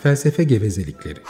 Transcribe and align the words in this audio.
Felsefe 0.00 0.44
gevezelikleri. 0.44 1.20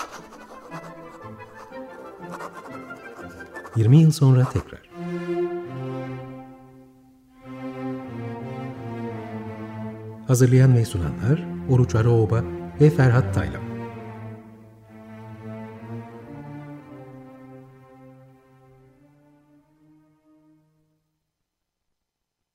20 3.77 3.97
yıl 4.01 4.11
sonra 4.11 4.45
tekrar. 4.45 4.89
Hazırlayan 10.27 10.75
ve 10.77 10.85
sunanlar 10.85 11.47
Oruç 11.71 11.95
Araoba 11.95 12.45
ve 12.81 12.91
Ferhat 12.91 13.35
Taylan. 13.35 13.63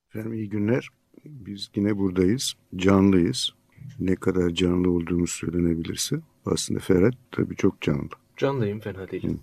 Efendim 0.10 0.34
iyi 0.34 0.50
günler. 0.50 0.88
Biz 1.26 1.70
yine 1.76 1.98
buradayız. 1.98 2.54
Canlıyız. 2.76 3.54
Ne 4.00 4.16
kadar 4.16 4.50
canlı 4.50 4.92
olduğumuz 4.92 5.30
söylenebilirse. 5.30 6.20
Aslında 6.46 6.80
Ferhat 6.80 7.14
tabii 7.32 7.56
çok 7.56 7.82
canlı. 7.82 8.10
Canlıyım 8.38 8.80
fena 8.80 9.12
değilim. 9.12 9.40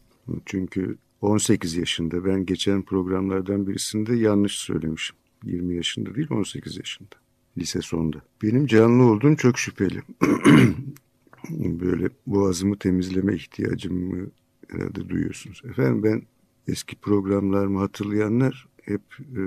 Çünkü 0.47 0.97
18 1.21 1.77
yaşında. 1.77 2.25
Ben 2.25 2.47
geçen 2.47 2.83
programlardan 2.83 3.67
birisinde 3.67 4.17
yanlış 4.17 4.59
söylemişim. 4.59 5.17
20 5.45 5.77
yaşında 5.77 6.15
değil 6.15 6.31
18 6.31 6.77
yaşında. 6.77 7.17
Lise 7.59 7.83
sonunda. 7.83 8.23
Benim 8.43 8.67
canlı 8.67 9.05
olduğum 9.05 9.37
çok 9.37 9.59
şüpheli. 9.59 10.03
Böyle 11.51 12.09
boğazımı 12.27 12.79
temizleme 12.79 13.35
ihtiyacımı 13.35 14.31
herhalde 14.69 15.09
duyuyorsunuz. 15.09 15.63
Efendim 15.65 16.03
ben 16.03 16.23
eski 16.69 16.97
programlarımı 16.97 17.79
hatırlayanlar 17.79 18.69
hep 18.83 19.03
e, 19.21 19.43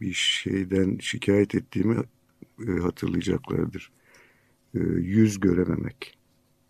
bir 0.00 0.12
şeyden 0.12 0.98
şikayet 1.00 1.54
ettiğimi 1.54 1.96
e, 2.68 2.80
hatırlayacaklardır. 2.80 3.92
E, 4.74 4.78
yüz 4.98 5.40
görememek. 5.40 6.18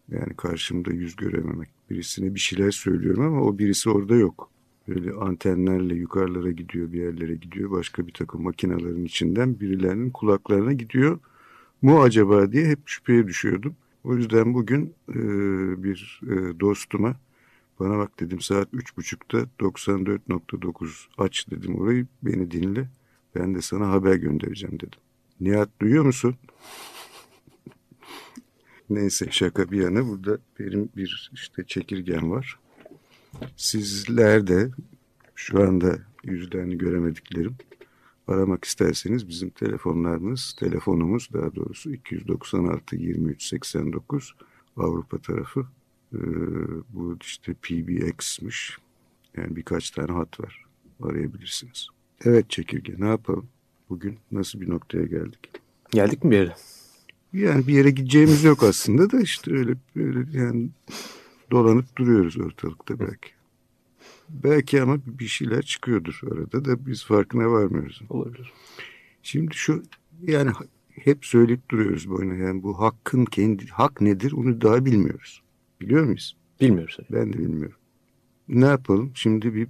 Yani 0.09 0.35
karşımda 0.37 0.93
yüz 0.93 1.17
görememek. 1.17 1.69
Birisine 1.91 2.35
bir 2.35 2.41
şeyler 2.41 2.71
söylüyorum 2.71 3.25
ama 3.25 3.43
o 3.43 3.59
birisi 3.59 3.91
orada 3.91 4.15
yok. 4.15 4.51
Böyle 4.89 5.13
antenlerle 5.13 5.95
yukarılara 5.95 6.51
gidiyor, 6.51 6.93
bir 6.93 7.01
yerlere 7.01 7.35
gidiyor. 7.35 7.71
Başka 7.71 8.07
bir 8.07 8.13
takım 8.13 8.43
makinelerin 8.43 9.05
içinden 9.05 9.61
birilerinin 9.61 10.11
kulaklarına 10.11 10.73
gidiyor. 10.73 11.19
Mu 11.83 12.03
acaba 12.03 12.53
diye 12.53 12.67
hep 12.67 12.79
şüpheye 12.87 13.27
düşüyordum. 13.27 13.77
O 14.05 14.17
yüzden 14.17 14.55
bugün 14.55 14.95
e, 15.09 15.15
bir 15.83 16.21
e, 16.23 16.61
dostuma 16.61 17.17
bana 17.81 17.99
bak 17.99 18.21
dedim 18.21 18.41
saat 18.41 18.69
üç 18.73 18.97
buçukta 18.97 19.39
94.9 19.61 21.07
aç 21.19 21.51
dedim 21.51 21.75
orayı 21.75 22.07
beni 22.23 22.51
dinle. 22.51 22.89
Ben 23.35 23.55
de 23.55 23.63
sana 23.63 23.91
haber 23.91 24.15
göndereceğim 24.15 24.77
dedim. 24.77 25.01
Nihat 25.43 25.69
duyuyor 25.81 26.05
musun? 26.05 26.37
Neyse 28.91 29.27
şaka 29.31 29.71
bir 29.71 29.83
yana 29.83 30.09
burada 30.09 30.39
benim 30.59 30.89
bir 30.97 31.31
işte 31.35 31.65
çekirgen 31.67 32.31
var. 32.31 32.59
Sizler 33.57 34.47
de 34.47 34.71
şu 35.35 35.63
anda 35.63 35.99
yüzlerini 36.25 36.79
göremediklerim 36.79 37.57
aramak 38.29 38.65
isterseniz 38.65 39.29
bizim 39.29 39.51
telefonlarımız, 39.51 40.57
telefonumuz 40.59 41.29
daha 41.33 41.55
doğrusu 41.55 41.93
296 41.93 42.97
23 42.97 43.43
89 43.43 44.35
Avrupa 44.77 45.19
tarafı. 45.19 45.67
Ee, 46.15 46.19
bu 46.89 47.19
işte 47.23 47.55
PBX'miş. 47.55 48.79
Yani 49.37 49.57
birkaç 49.57 49.91
tane 49.91 50.13
hat 50.13 50.41
var. 50.41 50.65
Arayabilirsiniz. 51.03 51.89
Evet 52.25 52.51
çekirge 52.51 52.95
ne 52.99 53.09
yapalım? 53.09 53.49
Bugün 53.89 54.19
nasıl 54.33 54.61
bir 54.61 54.71
noktaya 54.71 55.05
geldik? 55.05 55.51
Geldik 55.91 56.25
mi 56.25 56.31
bir 56.31 56.37
yere? 56.37 56.55
Yani 57.33 57.67
bir 57.67 57.75
yere 57.75 57.91
gideceğimiz 57.91 58.45
yok 58.45 58.63
aslında 58.63 59.11
da 59.11 59.21
işte 59.21 59.53
öyle 59.53 59.75
böyle 59.97 60.39
yani 60.39 60.69
dolanıp 61.51 61.97
duruyoruz 61.97 62.39
ortalıkta 62.39 63.01
belki. 63.01 63.29
Belki 64.29 64.83
ama 64.83 64.99
bir 65.07 65.27
şeyler 65.27 65.63
çıkıyordur 65.63 66.21
arada 66.33 66.65
da 66.65 66.87
biz 66.87 67.05
farkına 67.05 67.51
varmıyoruz. 67.51 68.03
Olabilir. 68.11 68.53
Şimdi 69.23 69.55
şu 69.55 69.83
yani 70.23 70.51
hep 70.95 71.27
söyleyip 71.27 71.69
duruyoruz 71.71 72.11
boyuna 72.11 72.35
yani 72.35 72.63
bu 72.63 72.81
hakkın 72.81 73.25
kendi 73.25 73.67
hak 73.67 74.01
nedir 74.01 74.33
onu 74.33 74.61
daha 74.61 74.85
bilmiyoruz. 74.85 75.43
Biliyor 75.81 76.05
muyuz? 76.05 76.37
Bilmiyoruz. 76.61 76.97
Ben 77.11 77.33
de 77.33 77.39
bilmiyorum. 77.39 77.77
Ne 78.49 78.67
yapalım? 78.67 79.13
Şimdi 79.15 79.55
bir 79.55 79.69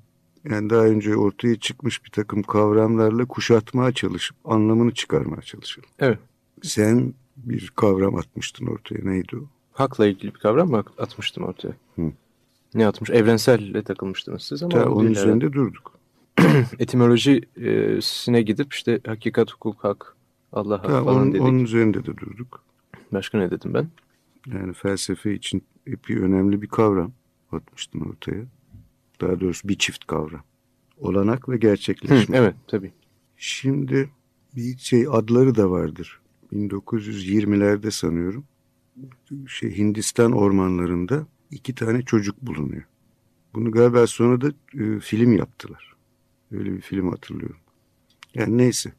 yani 0.51 0.71
daha 0.71 0.85
önce 0.85 1.17
ortaya 1.17 1.57
çıkmış 1.57 2.05
bir 2.05 2.11
takım 2.11 2.43
kavramlarla 2.43 3.25
kuşatmaya 3.25 3.93
çalışıp 3.93 4.37
anlamını 4.45 4.95
çıkarmaya 4.95 5.43
çalışalım. 5.43 5.89
Evet. 5.99 6.19
Sen 6.63 7.15
bir 7.37 7.73
kavram 7.77 8.15
atmıştın 8.17 8.67
ortaya. 8.67 9.05
Neydi 9.05 9.37
o? 9.37 9.41
Hakla 9.73 10.07
ilgili 10.07 10.35
bir 10.35 10.39
kavram 10.41 10.71
mı 10.71 10.85
atmıştım 10.99 11.45
ortaya? 11.45 11.73
Hı. 11.97 12.13
Ne 12.75 12.87
atmış? 12.87 13.11
Evrenselle 13.11 13.83
takılmıştınız 13.83 14.43
siz 14.43 14.63
ama. 14.63 14.71
Ta, 14.73 14.91
onun 14.91 15.11
üzerinde 15.11 15.47
herhalde. 15.47 15.53
durduk. 15.53 15.93
Etimolojisine 16.79 18.43
gidip 18.43 18.73
işte 18.73 19.01
hakikat, 19.07 19.53
hukuk, 19.53 19.85
hak, 19.85 20.17
Allah 20.53 20.79
hak 20.79 20.85
Ta, 20.87 21.05
falan 21.05 21.17
onun, 21.17 21.33
dedik. 21.33 21.43
onun 21.43 21.59
üzerinde 21.65 22.01
de 22.03 22.17
durduk. 22.17 22.63
Başka 23.13 23.39
ne 23.39 23.51
dedim 23.51 23.75
ben? 23.75 23.89
Yani 24.53 24.73
felsefe 24.73 25.35
için 25.35 25.63
epey 25.87 26.17
önemli 26.17 26.63
bir 26.63 26.67
kavram 26.67 27.13
atmıştın 27.53 28.01
ortaya. 28.01 28.45
Daha 29.23 29.41
doğrusu 29.41 29.69
bir 29.69 29.79
çift 29.79 30.07
kavram. 30.07 30.43
Olanak 30.99 31.49
ve 31.49 31.55
Hı, 31.55 31.59
gerçekleşme. 31.59 32.37
evet 32.37 32.55
tabii. 32.67 32.93
Şimdi 33.37 34.11
bir 34.57 34.79
şey 34.79 35.07
adları 35.11 35.55
da 35.55 35.71
vardır. 35.71 36.21
1920'lerde 36.53 37.91
sanıyorum. 37.91 38.45
Şey 39.47 39.77
Hindistan 39.79 40.33
ormanlarında 40.33 41.27
iki 41.51 41.75
tane 41.75 42.03
çocuk 42.03 42.43
bulunuyor. 42.43 42.83
Bunu 43.55 43.71
galiba 43.73 44.07
sonra 44.07 44.41
da 44.41 44.53
e, 44.79 45.01
film 45.01 45.33
yaptılar. 45.37 45.97
Öyle 46.53 46.73
bir 46.73 46.81
film 46.81 47.11
hatırlıyorum. 47.11 47.57
Yani 48.35 48.59
neyse. 48.59 48.93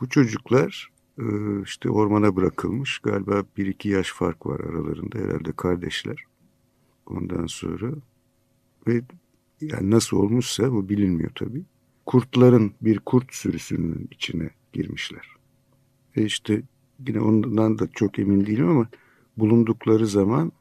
Bu 0.00 0.08
çocuklar 0.08 0.92
e, 1.18 1.24
işte 1.64 1.90
ormana 1.90 2.36
bırakılmış. 2.36 2.98
Galiba 2.98 3.44
bir 3.56 3.66
iki 3.66 3.88
yaş 3.88 4.12
fark 4.12 4.46
var 4.46 4.60
aralarında 4.60 5.18
herhalde 5.18 5.52
kardeşler. 5.52 6.24
Ondan 7.06 7.46
sonra 7.46 7.92
ve 8.86 9.02
yani 9.60 9.90
nasıl 9.90 10.16
olmuşsa 10.16 10.72
bu 10.72 10.88
bilinmiyor 10.88 11.30
tabii. 11.34 11.62
Kurtların 12.06 12.72
bir 12.80 12.98
kurt 12.98 13.34
sürüsünün 13.34 14.08
içine 14.10 14.50
girmişler. 14.72 15.26
Ve 16.16 16.24
işte 16.24 16.62
yine 17.08 17.20
ondan 17.20 17.78
da 17.78 17.88
çok 17.94 18.18
emin 18.18 18.46
değilim 18.46 18.68
ama 18.68 18.88
bulundukları 19.36 20.06
zaman 20.06 20.52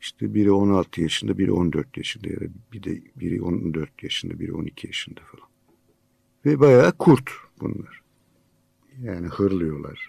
işte 0.00 0.34
biri 0.34 0.50
16 0.50 1.00
yaşında, 1.00 1.38
biri 1.38 1.52
14 1.52 1.96
yaşında 1.96 2.28
ya 2.28 2.40
da 2.40 2.44
bir 2.72 2.82
de 2.82 3.02
biri 3.16 3.42
14 3.42 4.02
yaşında, 4.02 4.40
biri 4.40 4.52
12 4.52 4.86
yaşında 4.86 5.20
falan. 5.20 5.48
Ve 6.46 6.60
bayağı 6.60 6.92
kurt 6.92 7.30
bunlar. 7.60 8.02
Yani 9.02 9.26
hırlıyorlar. 9.26 10.08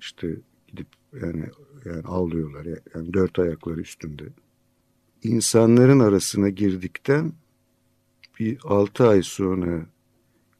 İşte 0.00 0.36
gidip 0.66 0.86
yani 1.22 1.44
yani 1.84 2.02
avlıyorlar. 2.02 2.66
Yani 2.94 3.12
dört 3.12 3.38
ayakları 3.38 3.80
üstünde. 3.80 4.24
İnsanların 5.22 6.00
arasına 6.00 6.48
girdikten 6.48 7.32
bir 8.40 8.58
altı 8.64 9.08
ay 9.08 9.22
sonra 9.22 9.86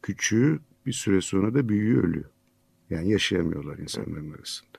küçüğü 0.01 0.59
bir 0.85 0.93
süre 0.93 1.21
sonra 1.21 1.53
da 1.53 1.69
büyüğü 1.69 1.99
ölüyor. 1.99 2.29
Yani 2.89 3.11
yaşayamıyorlar 3.11 3.77
insanların 3.77 4.31
arasında. 4.31 4.69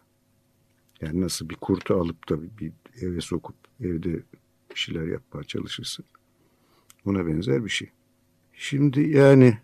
Yani 1.00 1.20
nasıl 1.20 1.48
bir 1.48 1.54
kurtu 1.54 1.94
alıp 1.94 2.28
da 2.28 2.58
bir 2.58 2.72
eve 3.00 3.20
sokup 3.20 3.56
evde 3.80 4.12
bir 4.70 4.74
şeyler 4.74 5.06
yapmaya 5.06 5.44
çalışırsın. 5.44 6.04
Buna 7.04 7.26
benzer 7.26 7.64
bir 7.64 7.70
şey. 7.70 7.90
Şimdi 8.52 9.00
yani 9.00 9.58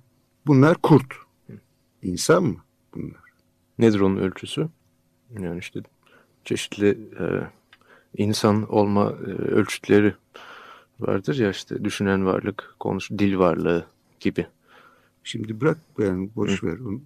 bunlar 0.46 0.76
kurt. 0.82 1.14
İnsan 2.02 2.44
mı 2.44 2.56
bunlar? 2.94 3.20
Nedir 3.78 4.00
onun 4.00 4.16
ölçüsü? 4.16 4.68
Yani 5.40 5.58
işte 5.58 5.80
çeşitli 6.44 6.88
e, 7.20 7.24
insan 8.16 8.72
olma 8.74 9.10
e, 9.26 9.30
ölçütleri 9.30 10.14
vardır 11.00 11.34
ya 11.38 11.50
işte 11.50 11.84
düşünen 11.84 12.26
varlık, 12.26 12.74
konuş, 12.80 13.10
dil 13.10 13.38
varlığı 13.38 13.86
gibi. 14.20 14.46
Şimdi 15.24 15.60
bırak 15.60 15.78
yani 15.98 16.30
boş 16.36 16.64
ver. 16.64 16.78
On- 16.78 17.02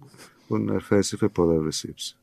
Onlar 0.49 0.79
felsefe 0.81 1.27
palavrası 1.27 1.87
hepsi. 1.87 2.13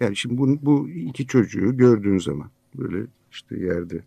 Yani 0.00 0.16
şimdi 0.16 0.38
bu, 0.38 0.58
bu 0.62 0.88
iki 0.88 1.26
çocuğu 1.26 1.76
gördüğün 1.76 2.18
zaman 2.18 2.50
böyle 2.74 3.06
işte 3.32 3.58
yerde 3.58 4.00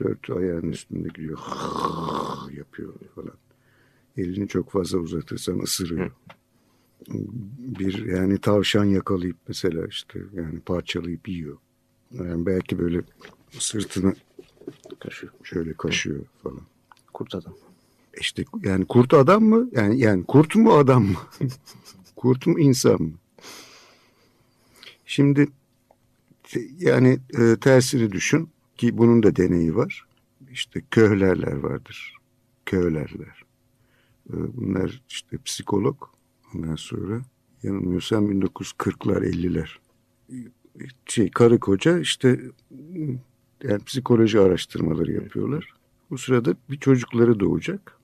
dört 0.00 0.30
ayağın 0.30 0.72
üstünde 0.72 1.08
gidiyor 1.08 1.38
yapıyor 2.56 2.92
falan. 3.14 3.32
Elini 4.16 4.48
çok 4.48 4.70
fazla 4.70 4.98
uzatırsan 4.98 5.58
ısırıyor. 5.58 6.10
Bir 7.58 8.04
yani 8.06 8.38
tavşan 8.38 8.84
yakalayıp 8.84 9.36
mesela 9.48 9.86
işte 9.86 10.20
yani 10.34 10.60
parçalayıp 10.60 11.28
yiyor. 11.28 11.56
Yani 12.12 12.46
belki 12.46 12.78
böyle 12.78 13.02
sırtını 13.58 14.14
Kaşıyor. 15.00 15.32
şöyle 15.42 15.72
kaşıyor 15.72 16.24
falan. 16.42 16.62
Kurt 17.12 17.34
adam. 17.34 17.54
İşte 18.20 18.44
yani 18.62 18.84
kurt 18.84 19.14
adam 19.14 19.42
mı? 19.44 19.68
Yani 19.72 20.00
yani 20.00 20.24
kurt 20.24 20.56
mu 20.56 20.72
adam 20.72 21.04
mı? 21.04 21.16
kurt 22.16 22.46
mu 22.46 22.60
insan 22.60 23.02
mı? 23.02 23.12
Şimdi 25.06 25.48
Yani 26.78 27.18
e, 27.38 27.56
tersini 27.60 28.12
düşün 28.12 28.50
ki 28.76 28.98
bunun 28.98 29.22
da 29.22 29.36
deneyi 29.36 29.76
var. 29.76 30.06
İşte 30.52 30.82
köhlerler 30.90 31.52
vardır. 31.56 32.16
Köhlerler. 32.66 33.44
E, 34.30 34.34
bunlar 34.56 35.02
işte 35.08 35.38
psikolog. 35.44 36.08
Ondan 36.54 36.76
sonra 36.76 37.22
yanılmıyorsam 37.62 38.32
1940'lar 38.32 39.24
50'ler. 39.24 39.68
Şey, 41.06 41.30
karı 41.30 41.60
koca 41.60 41.98
işte 41.98 42.40
yani 43.62 43.84
psikoloji 43.84 44.40
araştırmaları 44.40 45.12
yapıyorlar. 45.12 45.74
Bu 46.10 46.18
sırada 46.18 46.54
bir 46.70 46.78
çocukları 46.78 47.40
doğacak. 47.40 47.98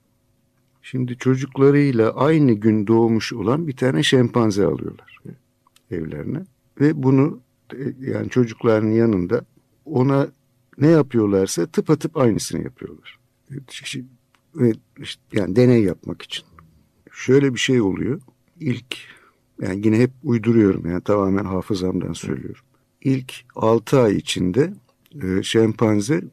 Şimdi 0.81 1.17
çocuklarıyla 1.17 2.15
aynı 2.15 2.53
gün 2.53 2.87
doğmuş 2.87 3.33
olan 3.33 3.67
bir 3.67 3.75
tane 3.75 4.03
şempanze 4.03 4.65
alıyorlar 4.65 5.15
evlerine. 5.91 6.45
Ve 6.81 7.03
bunu 7.03 7.39
yani 7.99 8.29
çocukların 8.29 8.87
yanında 8.87 9.45
ona 9.85 10.27
ne 10.77 10.87
yapıyorlarsa 10.87 11.65
tıpatıp 11.65 12.17
aynısını 12.17 12.63
yapıyorlar. 12.63 13.19
Yani 15.33 15.55
deney 15.55 15.83
yapmak 15.83 16.21
için. 16.21 16.45
Şöyle 17.11 17.53
bir 17.53 17.59
şey 17.59 17.81
oluyor. 17.81 18.21
İlk 18.59 18.97
yani 19.61 19.81
yine 19.85 19.99
hep 19.99 20.11
uyduruyorum 20.23 20.89
yani 20.89 21.01
tamamen 21.01 21.45
hafızamdan 21.45 22.13
söylüyorum. 22.13 22.63
İlk 23.01 23.33
6 23.55 23.99
ay 23.99 24.15
içinde 24.15 24.73
e, 25.23 25.43
şempanze 25.43 26.23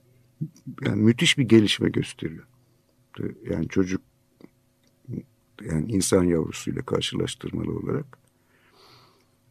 yani 0.85 1.03
müthiş 1.03 1.39
bir 1.39 1.45
gelişme 1.45 1.89
gösteriyor. 1.89 2.47
Yani 3.51 3.69
çocuk 3.69 4.01
yani 5.65 5.93
insan 5.93 6.25
yavrusuyla 6.25 6.83
karşılaştırmalı 6.83 7.79
olarak. 7.79 8.19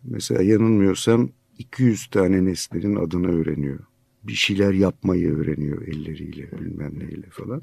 Mesela 0.04 0.44
yanılmıyorsam 0.44 1.30
200 1.58 2.08
tane 2.08 2.46
nesnenin 2.46 2.96
adını 2.96 3.42
öğreniyor. 3.42 3.80
Bir 4.24 4.34
şeyler 4.34 4.74
yapmayı 4.74 5.36
öğreniyor 5.36 5.82
elleriyle 5.82 6.52
bilmem 6.52 7.00
neyle 7.00 7.30
falan. 7.30 7.62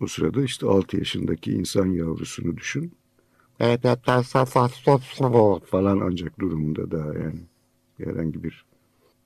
O 0.00 0.06
sırada 0.06 0.42
işte 0.44 0.66
6 0.66 0.96
yaşındaki 0.96 1.52
insan 1.52 1.86
yavrusunu 1.86 2.56
düşün. 2.56 2.92
falan 5.66 6.00
ancak 6.00 6.40
durumunda 6.40 6.90
daha 6.90 7.14
yani 7.14 7.40
herhangi 7.98 8.44
bir 8.44 8.64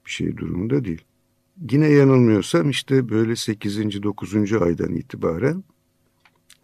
bir 0.06 0.10
şey 0.10 0.36
durumunda 0.36 0.84
değil. 0.84 1.04
Yine 1.70 1.88
yanılmıyorsam 1.88 2.70
işte 2.70 3.08
böyle 3.08 3.36
8. 3.36 4.02
9. 4.02 4.52
aydan 4.52 4.94
itibaren 4.94 5.64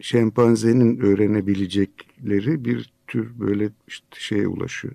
şempanzenin 0.01 0.99
öğrenebilecekleri 0.99 2.65
bir 2.65 2.93
tür 3.07 3.39
böyle 3.39 3.69
işte 3.87 4.07
şeye 4.13 4.47
ulaşıyor. 4.47 4.93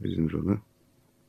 Denir 0.00 0.32
ona? 0.32 0.58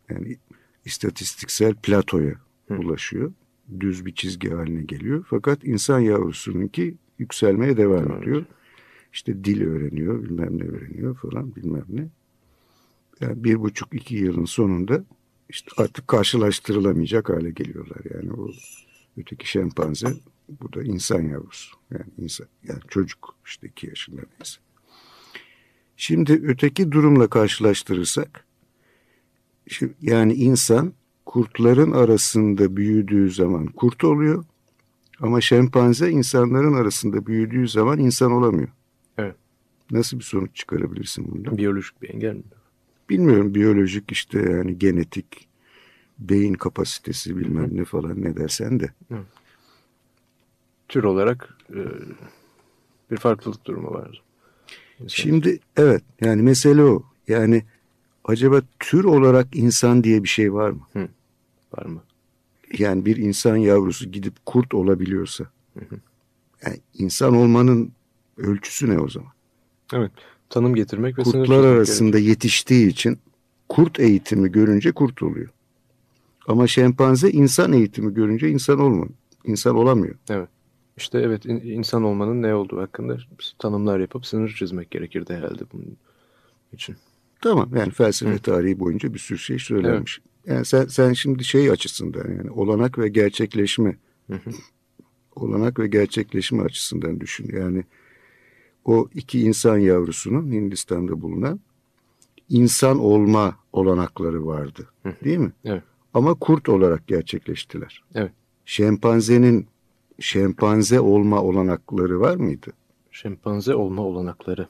Yani 0.10 0.38
istatistiksel 0.86 1.76
platoya 1.76 2.36
Hı. 2.68 2.76
ulaşıyor. 2.76 3.34
Düz 3.80 4.06
bir 4.06 4.16
çizgi 4.16 4.50
haline 4.50 4.84
geliyor. 4.84 5.26
Fakat 5.30 5.64
insan 5.64 6.00
yavrusununki 6.00 6.96
yükselmeye 7.20 7.78
devam 7.78 8.12
evet. 8.12 8.22
ediyor. 8.22 8.46
İşte 9.14 9.44
dil 9.44 9.62
öğreniyor, 9.62 10.24
bilmem 10.24 10.58
ne 10.58 10.64
öğreniyor 10.64 11.16
falan 11.16 11.56
bilmem 11.56 11.86
ne. 11.90 12.08
Yani 13.22 13.44
bir 13.44 13.60
buçuk 13.60 13.94
iki 13.94 14.16
yılın 14.16 14.46
sonunda 14.46 15.04
işte 15.50 15.72
artık 15.78 16.08
karşılaştırılamayacak 16.08 17.30
hale 17.30 17.52
geliyorlar. 17.52 17.98
Yani 18.14 18.34
o 18.34 18.50
öteki 19.18 19.50
şempanze 19.50 20.08
bu 20.50 20.74
da 20.74 20.84
insan 20.84 21.22
yavrusu. 21.22 21.78
Yani 21.92 22.12
insan 22.18 22.48
yani 22.68 22.80
çocuk 22.88 23.36
işte 23.46 23.68
iki 23.68 23.88
yaşında 23.88 24.22
neyse. 24.22 24.60
Şimdi 25.98 26.42
öteki 26.44 26.92
durumla 26.92 27.28
karşılaştırırsak 27.28 28.46
yani 30.02 30.34
insan 30.34 30.94
kurtların 31.26 31.92
arasında 31.92 32.78
büyüdüğü 32.78 33.32
zaman 33.32 33.66
kurt 33.66 34.04
oluyor. 34.04 34.46
Ama 35.20 35.42
şempanze 35.42 36.10
insanların 36.10 36.74
arasında 36.74 37.26
büyüdüğü 37.26 37.68
zaman 37.68 38.00
insan 38.00 38.32
olamıyor. 38.32 38.70
Evet. 39.18 39.36
Nasıl 39.92 40.20
bir 40.20 40.24
sonuç 40.24 40.56
çıkarabilirsin 40.56 41.32
bundan? 41.32 41.58
Biyolojik 41.58 42.02
bir 42.02 42.10
engel 42.10 42.36
mi? 42.36 42.44
Bilmiyorum 43.10 43.56
biyolojik 43.56 44.12
işte 44.12 44.40
yani 44.40 44.80
genetik, 44.80 45.48
beyin 46.20 46.54
kapasitesi 46.54 47.38
bilmem 47.38 47.70
ne 47.78 47.86
falan 47.86 48.22
ne 48.22 48.36
dersen 48.36 48.80
de. 48.80 48.92
Hı. 49.08 49.18
Tür 50.88 51.04
olarak 51.04 51.58
e, 51.70 51.80
bir 53.12 53.18
farklılık 53.18 53.66
durumu 53.66 53.92
var. 53.92 54.24
İnsan. 55.00 55.08
Şimdi 55.08 55.60
evet 55.78 56.04
yani 56.22 56.42
mesele 56.42 56.84
o. 56.84 57.04
Yani 57.28 57.64
acaba 58.26 58.62
tür 58.80 59.04
olarak 59.04 59.56
insan 59.56 60.04
diye 60.04 60.24
bir 60.24 60.28
şey 60.28 60.54
var 60.54 60.70
mı? 60.70 60.82
Hı. 60.94 61.08
Var 61.78 61.86
mı? 61.86 62.04
Yani 62.78 63.06
bir 63.06 63.18
insan 63.18 63.56
yavrusu 63.56 64.12
gidip 64.12 64.46
kurt 64.46 64.74
olabiliyorsa. 64.74 65.44
Hı 65.74 65.86
hı. 65.86 66.00
Yani 66.66 66.80
insan 66.94 67.36
olmanın 67.36 67.92
ölçüsü 68.38 68.90
ne 68.90 69.00
o 69.00 69.10
zaman? 69.10 69.32
Evet. 69.94 70.12
Tanım 70.50 70.76
getirmek 70.76 71.20
ve 71.20 71.24
Kurtlar 71.24 71.64
arasında 71.64 72.10
gerekir. 72.10 72.30
yetiştiği 72.30 72.88
için 72.88 73.20
kurt 73.70 74.00
eğitimi 74.00 74.52
görünce 74.52 74.92
kurt 74.92 75.24
oluyor. 75.24 75.50
Ama 76.48 76.68
şempanze 76.68 77.32
insan 77.32 77.74
eğitimi 77.74 78.14
görünce 78.14 78.50
insan 78.50 78.80
olmuyor. 78.80 79.10
İnsan 79.44 79.76
olamıyor. 79.76 80.16
Evet. 80.30 80.50
İşte 80.98 81.20
evet 81.20 81.46
insan 81.46 82.04
olmanın 82.04 82.42
ne 82.42 82.56
olduğu 82.56 82.82
hakkında 82.82 83.18
tanımlar 83.60 84.00
yapıp 84.00 84.26
sınır 84.26 84.50
çizmek 84.50 84.92
gerekirdi 84.92 85.34
herhalde 85.34 85.64
bunun 85.74 85.98
için. 86.74 86.96
Tamam 87.42 87.70
yani 87.76 87.92
felsefe 87.92 88.34
Hı. 88.34 88.40
tarihi 88.40 88.80
boyunca 88.80 89.14
bir 89.14 89.20
sürü 89.20 89.40
şey 89.40 89.60
söylenmiş. 89.60 90.20
Evet. 90.20 90.56
Yani 90.56 90.66
sen, 90.66 90.86
sen 90.86 91.14
şimdi 91.14 91.44
şey 91.44 91.72
açısından 91.72 92.32
yani 92.38 92.52
olanak 92.52 93.00
ve 93.00 93.08
gerçekleşme 93.08 93.98
Hı 94.32 94.40
olanak 95.38 95.80
ve 95.80 95.88
gerçekleşme 95.88 96.64
açısından 96.64 97.20
düşün. 97.20 97.50
Yani 97.58 97.84
o 98.88 99.08
iki 99.14 99.40
insan 99.42 99.78
yavrusunun 99.78 100.52
Hindistan'da 100.52 101.22
bulunan 101.22 101.60
insan 102.50 103.00
olma 103.00 103.56
olanakları 103.74 104.48
vardı. 104.48 104.88
Değil 105.24 105.38
mi? 105.38 105.52
Evet. 105.66 105.84
Ama 106.14 106.34
kurt 106.34 106.70
olarak 106.70 107.08
gerçekleştiler. 107.08 108.04
Evet. 108.16 108.32
Şempanzenin 108.66 109.68
şempanze 110.20 111.00
olma 111.00 111.42
olanakları 111.42 112.20
var 112.20 112.36
mıydı? 112.36 112.74
Şempanze 113.12 113.76
olma 113.76 114.02
olanakları. 114.02 114.68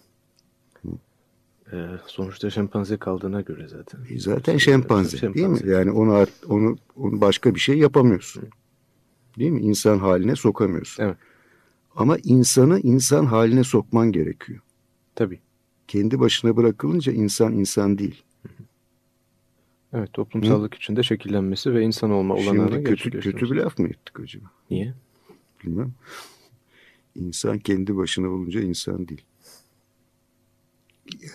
Ee, 1.74 1.88
sonuçta 2.06 2.50
şempanze 2.50 2.98
kaldığına 2.98 3.42
göre 3.42 3.68
zaten. 3.68 4.00
E 4.10 4.20
zaten 4.20 4.58
şempanze, 4.58 5.18
şempanze 5.18 5.34
değil 5.34 5.64
mi? 5.64 5.72
Yani 5.72 5.92
onu, 5.92 6.26
onu, 6.50 6.78
onu 6.96 7.22
başka 7.22 7.56
bir 7.56 7.60
şey 7.60 7.78
yapamıyorsun. 7.78 8.44
Değil 9.40 9.52
mi? 9.52 9.62
İnsan 9.62 10.00
haline 10.00 10.36
sokamıyorsun. 10.36 11.04
Evet. 11.04 11.18
Ama 11.98 12.18
insanı 12.24 12.80
insan 12.80 13.26
haline 13.26 13.64
sokman 13.64 14.12
gerekiyor. 14.12 14.60
Tabii. 15.16 15.40
Kendi 15.88 16.20
başına 16.20 16.58
bırakılınca 16.58 17.14
insan 17.14 17.54
insan 17.54 17.98
değil. 17.98 18.24
Evet 19.94 20.14
toplumsallık 20.14 20.74
Hı? 20.74 20.78
içinde 20.78 21.04
şekillenmesi 21.04 21.74
ve 21.74 21.84
insan 21.84 22.12
olma 22.12 22.34
olanağına 22.36 22.72
Şimdi 22.72 22.84
kötü, 22.84 23.20
kötü 23.20 23.52
bir 23.52 23.56
laf 23.56 23.80
mı 23.80 23.88
ettik 23.88 24.20
acaba? 24.20 24.46
Niye? 24.72 24.94
Bilmem. 25.64 25.94
İnsan 27.16 27.60
kendi 27.60 27.98
başına 27.98 28.28
olunca 28.28 28.62
insan 28.62 29.08
değil. 29.08 29.26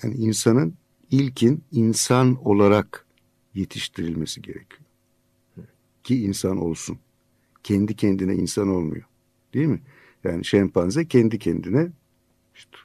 Yani 0.03 0.15
insanın 0.15 0.75
ilkin 1.11 1.65
insan 1.73 2.49
olarak 2.49 3.07
yetiştirilmesi 3.55 4.43
gerekiyor. 4.43 4.83
Ki 6.05 6.23
insan 6.23 6.57
olsun. 6.57 6.99
Kendi 7.63 7.97
kendine 7.97 8.35
insan 8.35 8.69
olmuyor. 8.69 9.05
Değil 9.55 9.67
mi? 9.67 9.81
Yani 10.25 10.45
şempanze 10.45 11.09
kendi 11.09 11.39
kendine 11.39 11.91
işte, 12.55 12.77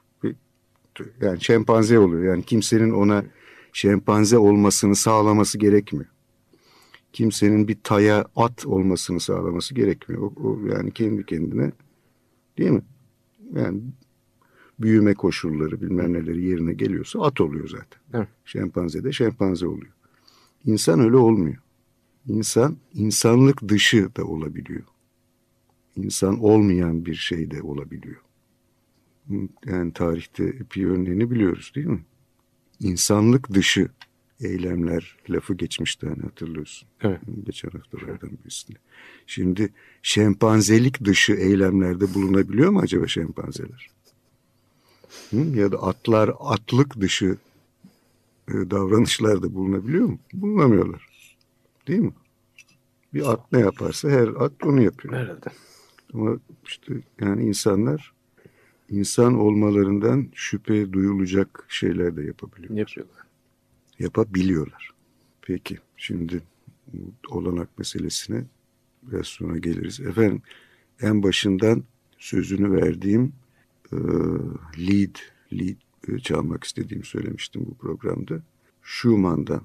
yani 1.20 1.40
şempanze 1.40 1.98
oluyor. 1.98 2.22
Yani 2.34 2.42
kimsenin 2.42 2.90
ona 2.90 3.24
şempanze 3.72 4.38
olmasını 4.38 4.96
sağlaması 4.96 5.58
gerekmiyor. 5.58 6.06
Kimsenin 7.12 7.68
bir 7.68 7.78
taya 7.84 8.24
at 8.36 8.66
olmasını 8.66 9.20
sağlaması 9.20 9.74
gerekmiyor. 9.74 10.22
O, 10.22 10.32
o 10.36 10.66
yani 10.66 10.90
kendi 10.90 11.26
kendine 11.26 11.72
değil 12.58 12.70
mi? 12.70 12.82
Yani 13.54 13.80
büyüme 14.80 15.14
koşulları 15.14 15.80
bilmem 15.80 16.12
neleri 16.12 16.44
yerine 16.44 16.72
geliyorsa 16.72 17.22
at 17.22 17.40
oluyor 17.40 17.68
zaten. 17.68 18.00
Evet. 18.14 18.28
Şempanze 18.44 19.04
de 19.04 19.12
şempanze 19.12 19.66
oluyor. 19.66 19.92
İnsan 20.64 21.00
öyle 21.00 21.16
olmuyor. 21.16 21.56
İnsan 22.26 22.76
insanlık 22.94 23.68
dışı 23.68 24.16
da 24.16 24.24
olabiliyor 24.24 24.82
insan 26.04 26.40
olmayan 26.40 27.06
bir 27.06 27.14
şey 27.14 27.50
de 27.50 27.62
olabiliyor. 27.62 28.20
Yani 29.66 29.92
tarihte 29.92 30.44
epey 30.44 30.84
örneğini 30.84 31.30
biliyoruz 31.30 31.72
değil 31.74 31.86
mi? 31.86 32.04
İnsanlık 32.80 33.54
dışı 33.54 33.88
eylemler 34.40 35.16
lafı 35.30 35.54
geçmişti 35.54 36.08
hani 36.08 36.22
hatırlıyorsun. 36.22 36.88
Evet. 37.00 37.20
Geçen 37.46 37.70
haftalardan 37.70 38.30
birisinde. 38.44 38.78
Şimdi 39.26 39.72
şempanzelik 40.02 41.04
dışı 41.04 41.32
eylemlerde 41.32 42.14
bulunabiliyor 42.14 42.70
mu 42.70 42.80
acaba 42.80 43.06
şempanzeler? 43.06 43.90
Hı? 45.30 45.36
Ya 45.36 45.72
da 45.72 45.82
atlar 45.82 46.30
atlık 46.40 47.00
dışı 47.00 47.36
e, 48.48 48.52
davranışlarda 48.52 49.54
bulunabiliyor 49.54 50.06
mu? 50.06 50.18
Bulunamıyorlar. 50.32 51.08
Değil 51.88 52.00
mi? 52.00 52.12
Bir 53.14 53.32
at 53.32 53.52
ne 53.52 53.60
yaparsa 53.60 54.08
her 54.08 54.28
at 54.28 54.52
onu 54.64 54.82
yapıyor. 54.82 55.14
Herhalde. 55.14 55.50
Ama 56.14 56.38
işte 56.64 56.94
yani 57.20 57.44
insanlar 57.44 58.12
insan 58.90 59.34
olmalarından 59.34 60.28
şüphe 60.34 60.92
duyulacak 60.92 61.64
şeyler 61.68 62.16
de 62.16 62.22
yapabiliyor. 62.22 62.74
Yapıyorlar. 62.74 63.22
Yapabiliyorlar. 63.98 64.90
Peki 65.42 65.78
şimdi 65.96 66.42
olanak 67.28 67.78
meselesine 67.78 68.44
biraz 69.02 69.26
sonra 69.26 69.58
geliriz. 69.58 70.00
Efendim 70.00 70.42
en 71.00 71.22
başından 71.22 71.84
sözünü 72.18 72.72
verdiğim 72.72 73.32
e, 73.92 73.96
lead, 74.78 75.16
lead 75.52 75.76
e, 76.08 76.18
çalmak 76.18 76.64
istediğimi 76.64 77.04
söylemiştim 77.04 77.66
bu 77.66 77.74
programda. 77.74 78.42
Schumann'dan. 78.82 79.62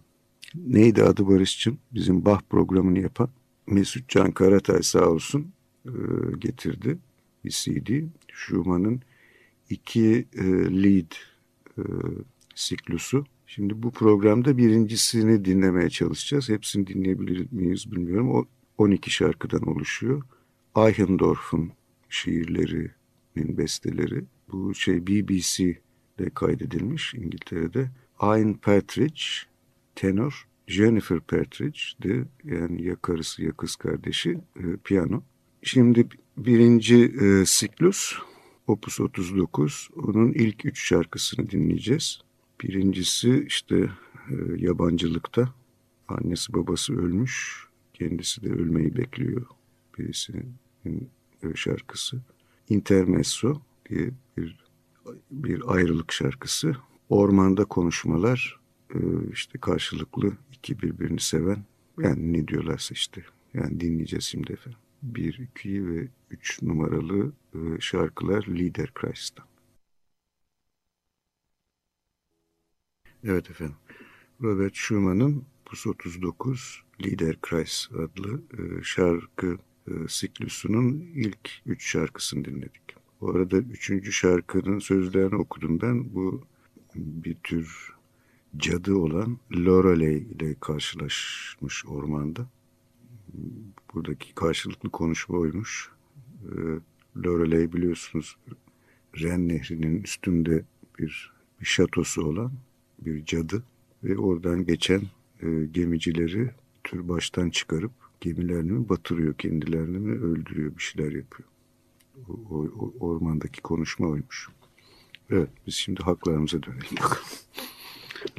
Neydi 0.56 1.04
adı 1.04 1.28
Barış'cığım? 1.28 1.78
Bizim 1.94 2.26
Bach 2.26 2.42
programını 2.50 3.00
yapan 3.00 3.30
Mesut 3.68 4.10
Can 4.10 4.32
Karatay 4.32 4.84
sağ 4.84 5.10
olsun 5.10 5.54
getirdi 6.40 6.98
bir 7.44 7.50
CD. 7.50 7.90
Schumann'ın 8.34 9.02
iki 9.70 10.28
e, 10.34 10.44
lead 10.84 11.12
e, 11.78 11.84
siklusu. 12.56 13.26
Şimdi 13.48 13.84
bu 13.84 13.92
programda 13.92 14.58
birincisini 14.58 15.46
dinlemeye 15.46 15.90
çalışacağız. 15.90 16.50
Hepsini 16.50 16.88
dinleyebilir 16.88 17.48
miyiz 17.52 17.92
bilmiyorum. 17.92 18.32
O 18.32 18.46
12 18.78 19.12
şarkıdan 19.12 19.68
oluşuyor. 19.68 20.22
Eichendorff'un 20.78 21.72
şiirlerinin 22.10 23.58
besteleri. 23.58 24.26
Bu 24.52 24.74
şey 24.76 25.08
BBC'de 25.08 26.30
kaydedilmiş 26.30 27.14
İngiltere'de. 27.14 27.92
Ian 28.22 28.54
Partridge, 28.54 29.22
tenor. 29.96 30.48
Jennifer 30.68 31.20
Partridge 31.20 31.80
de 32.04 32.26
yani 32.44 32.84
ya 32.84 32.96
karısı 32.96 33.44
ya 33.44 33.52
kız 33.52 33.76
kardeşi 33.76 34.32
e, 34.56 34.64
piyano. 34.84 35.24
Şimdi 35.64 36.08
birinci 36.38 37.14
e, 37.22 37.46
siklus 37.46 38.14
Opus 38.68 39.00
39. 39.00 39.90
Onun 39.96 40.34
ilk 40.34 40.66
üç 40.66 40.88
şarkısını 40.88 41.50
dinleyeceğiz. 41.50 42.22
Birincisi 42.62 43.46
işte 43.48 43.76
e, 44.30 44.36
yabancılıkta. 44.58 45.54
Annesi 46.08 46.54
babası 46.54 46.94
ölmüş. 46.94 47.66
Kendisi 47.94 48.44
de 48.44 48.50
ölmeyi 48.50 48.98
bekliyor. 48.98 49.46
Birisinin 49.98 50.56
e, 51.44 51.56
şarkısı. 51.56 52.22
Intermesso 52.70 53.62
diye 53.90 54.10
bir, 54.38 54.66
bir 55.32 55.62
ayrılık 55.74 56.12
şarkısı. 56.12 56.76
Ormanda 57.10 57.66
konuşmalar. 57.66 58.60
E, 58.96 59.00
işte 59.34 59.60
karşılıklı 59.60 60.32
iki 60.54 60.82
birbirini 60.82 61.20
seven. 61.20 61.64
Yani 62.00 62.34
ne 62.34 62.48
diyorlarsa 62.48 62.94
işte. 62.94 63.24
Yani 63.54 63.80
dinleyeceğiz 63.80 64.24
şimdi 64.24 64.54
efendim. 64.54 64.80
1, 65.04 65.40
2 65.56 65.88
ve 65.88 66.08
3 66.30 66.62
numaralı 66.62 67.32
e, 67.54 67.60
şarkılar 67.80 68.46
Lieder 68.48 68.94
Kreis'tan. 68.94 69.46
Evet 73.24 73.50
efendim. 73.50 73.76
Robert 74.42 74.76
Schumann'ın 74.76 75.46
Pus 75.66 75.88
39 75.88 76.84
Lieder 77.02 77.42
Kreis 77.42 77.90
adlı 77.92 78.42
e, 78.58 78.84
şarkı 78.84 79.58
e, 79.88 79.92
siklusunun 80.08 80.94
ilk 81.16 81.50
üç 81.66 81.92
şarkısını 81.92 82.46
dinledik. 82.46 82.96
Bu 83.22 83.32
arada 83.32 83.58
üçüncü 83.58 84.12
şarkının 84.12 84.80
sözlerini 84.80 85.36
okudum 85.36 85.82
ben. 85.82 86.14
Bu 86.16 86.44
bir 86.96 87.36
tür 87.44 87.94
cadı 88.58 88.96
olan 88.96 89.40
Lorelei 89.56 90.18
ile 90.18 90.56
karşılaşmış 90.60 91.86
ormanda 91.86 92.48
buradaki 93.94 94.36
karşılıklı 94.36 94.90
konuşma 94.90 95.38
oymuş. 95.38 95.92
E, 96.44 96.56
Lorelei 97.26 97.74
biliyorsunuz 97.74 98.38
Ren 99.22 99.50
Nehri'nin 99.50 100.04
üstünde 100.04 100.64
bir, 101.00 101.34
bir 101.62 101.66
şatosu 101.66 102.26
olan 102.26 102.52
bir 103.00 103.26
cadı 103.26 103.64
ve 104.04 104.18
oradan 104.18 104.66
geçen 104.66 105.02
e, 105.42 105.66
gemicileri 105.72 106.50
tür 106.84 107.10
baştan 107.10 107.50
çıkarıp 107.50 107.92
gemilerini 108.22 108.72
mi 108.72 108.90
batırıyor, 108.90 109.34
kendilerini 109.34 109.98
mi 109.98 110.22
öldürüyor, 110.22 110.78
bir 110.78 110.82
şeyler 110.82 111.12
yapıyor. 111.12 111.50
O, 112.30 112.34
o, 112.50 112.94
o 113.00 113.08
ormandaki 113.08 113.62
konuşma 113.62 114.08
oymuş. 114.08 114.50
Evet, 115.30 115.50
biz 115.68 115.74
şimdi 115.76 116.04
haklarımıza 116.04 116.64
dönelim 116.64 116.98
bakalım. 117.02 117.24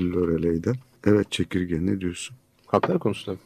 Lorelei'den. 0.14 0.76
Evet 1.04 1.32
Çekirge 1.32 1.86
ne 1.86 2.00
diyorsun? 2.00 2.36
Haklar 2.66 2.98
konusunda. 2.98 3.38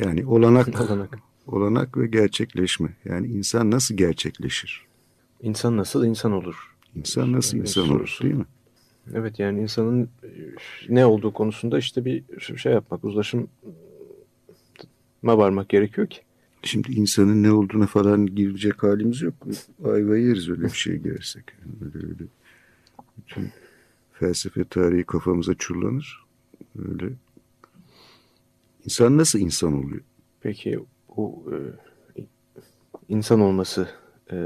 Yani 0.00 0.26
olanak, 0.26 0.80
olanak. 0.90 1.18
olanak 1.46 1.98
ve 1.98 2.06
gerçekleşme. 2.06 2.88
Yani 3.04 3.26
insan 3.26 3.70
nasıl 3.70 3.96
gerçekleşir? 3.96 4.86
İnsan 5.42 5.76
nasıl 5.76 6.06
insan 6.06 6.32
olur? 6.32 6.74
İnsan 6.94 7.32
nasıl 7.32 7.58
insan 7.58 7.88
olur 7.88 8.18
değil 8.22 8.34
mi? 8.34 8.46
Evet 9.14 9.38
yani 9.38 9.60
insanın 9.60 10.02
e, 10.24 10.28
ne 10.88 11.06
olduğu 11.06 11.32
konusunda 11.32 11.78
işte 11.78 12.04
bir 12.04 12.24
şey 12.56 12.72
yapmak, 12.72 13.04
uzlaşıma 13.04 13.46
varmak 15.22 15.68
gerekiyor 15.68 16.06
ki. 16.06 16.20
Şimdi 16.62 16.92
insanın 16.92 17.42
ne 17.42 17.52
olduğuna 17.52 17.86
falan 17.86 18.26
girecek 18.26 18.82
halimiz 18.82 19.22
yok. 19.22 19.34
Ayva 19.84 20.16
yeriz 20.16 20.48
öyle 20.48 20.62
bir 20.62 20.70
şey 20.70 20.96
girersek. 20.96 21.44
Öyle 21.84 22.06
öyle. 22.06 22.24
Bütün 23.18 23.48
felsefe 24.12 24.64
tarihi 24.64 25.04
kafamıza 25.04 25.54
çullanır. 25.54 26.24
Öyle. 26.88 27.12
İnsan 28.86 29.18
nasıl 29.18 29.38
insan 29.38 29.84
oluyor? 29.84 30.00
Peki 30.40 30.78
bu 31.16 31.52
e, 32.16 32.22
insan 33.08 33.40
olması 33.40 33.88
e, 34.32 34.36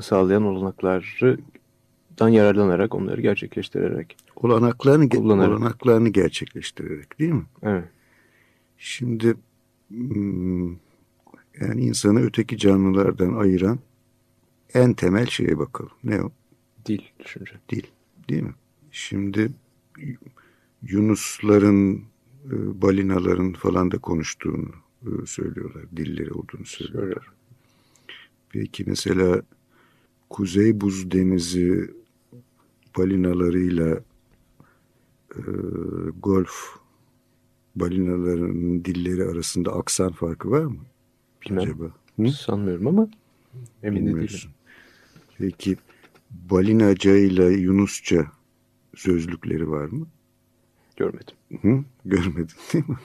sağlayan 0.00 0.42
olanaklardan 0.42 2.28
yararlanarak 2.28 2.94
onları 2.94 3.20
gerçekleştirerek 3.20 4.16
olanaklarını 4.36 5.08
kullanarak. 5.08 5.58
olanaklarını 5.58 6.08
gerçekleştirerek 6.08 7.18
değil 7.18 7.32
mi? 7.32 7.46
Evet. 7.62 7.84
Şimdi 8.78 9.34
hmm, 9.88 10.70
yani 11.60 11.80
insanı 11.80 12.20
öteki 12.20 12.58
canlılardan 12.58 13.34
ayıran 13.34 13.78
en 14.74 14.94
temel 14.94 15.26
şeye 15.26 15.58
bakalım. 15.58 15.92
Ne 16.04 16.22
o? 16.22 16.30
Dil, 16.86 17.02
düşünce. 17.24 17.52
Dil, 17.68 17.84
değil 18.28 18.42
mi? 18.42 18.54
Şimdi 18.90 19.50
Yunusların, 20.82 22.04
e, 22.44 22.82
balinaların 22.82 23.52
falan 23.52 23.90
da 23.90 23.98
konuştuğunu 23.98 24.70
e, 25.02 25.26
söylüyorlar. 25.26 25.84
Dilleri 25.96 26.32
olduğunu 26.32 26.64
söylüyorlar. 26.64 27.26
Peki 28.48 28.84
mesela 28.86 29.42
Kuzey 30.30 30.80
Buz 30.80 31.10
Denizi 31.10 31.94
balinalarıyla 32.98 34.00
e, 35.36 35.42
golf 36.22 36.80
balinalarının 37.76 38.84
dilleri 38.84 39.24
arasında 39.24 39.72
aksan 39.72 40.12
farkı 40.12 40.50
var 40.50 40.64
mı? 40.64 40.80
Bilmem. 41.42 41.64
Acaba? 41.64 41.84
Hı? 42.20 42.28
Sanmıyorum 42.28 42.86
ama 42.86 43.08
emin 43.82 44.06
değilim. 44.06 44.50
Peki 45.38 45.76
balinaca 46.30 47.16
ile 47.16 47.44
Yunusça 47.44 48.32
sözlükleri 48.96 49.70
var 49.70 49.86
mı? 49.86 50.06
Görmedim. 51.00 51.36
Hı? 51.62 51.84
Görmedin 52.04 52.54
değil 52.72 52.88
mi? 52.88 52.96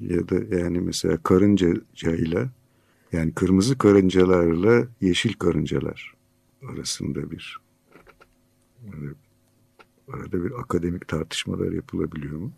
ya 0.00 0.28
da 0.28 0.56
yani 0.56 0.80
mesela 0.80 1.16
karıncayla 1.16 2.48
yani 3.12 3.32
kırmızı 3.32 3.78
karıncalarla 3.78 4.86
yeşil 5.00 5.32
karıncalar 5.32 6.14
arasında 6.68 7.30
bir 7.30 7.60
arada 10.12 10.44
bir 10.44 10.60
akademik 10.60 11.08
tartışmalar 11.08 11.72
yapılabiliyor 11.72 12.38
mu? 12.38 12.52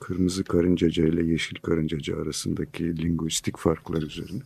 Kırmızı 0.00 0.44
karıncaca 0.44 1.06
ile 1.06 1.24
yeşil 1.24 1.56
karıncaca 1.56 2.22
arasındaki 2.22 3.02
linguistik 3.02 3.58
farklar 3.58 4.02
üzerine. 4.02 4.42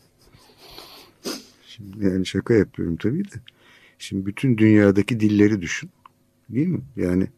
Şimdi 1.66 2.04
yani 2.04 2.26
şaka 2.26 2.54
yapıyorum 2.54 2.96
tabii 2.96 3.25
de. 3.25 3.36
Şimdi 3.98 4.26
bütün 4.26 4.58
dünyadaki 4.58 5.20
dilleri 5.20 5.62
düşün. 5.62 5.90
Değil 6.48 6.68
mi? 6.68 6.82
Yani 6.96 7.28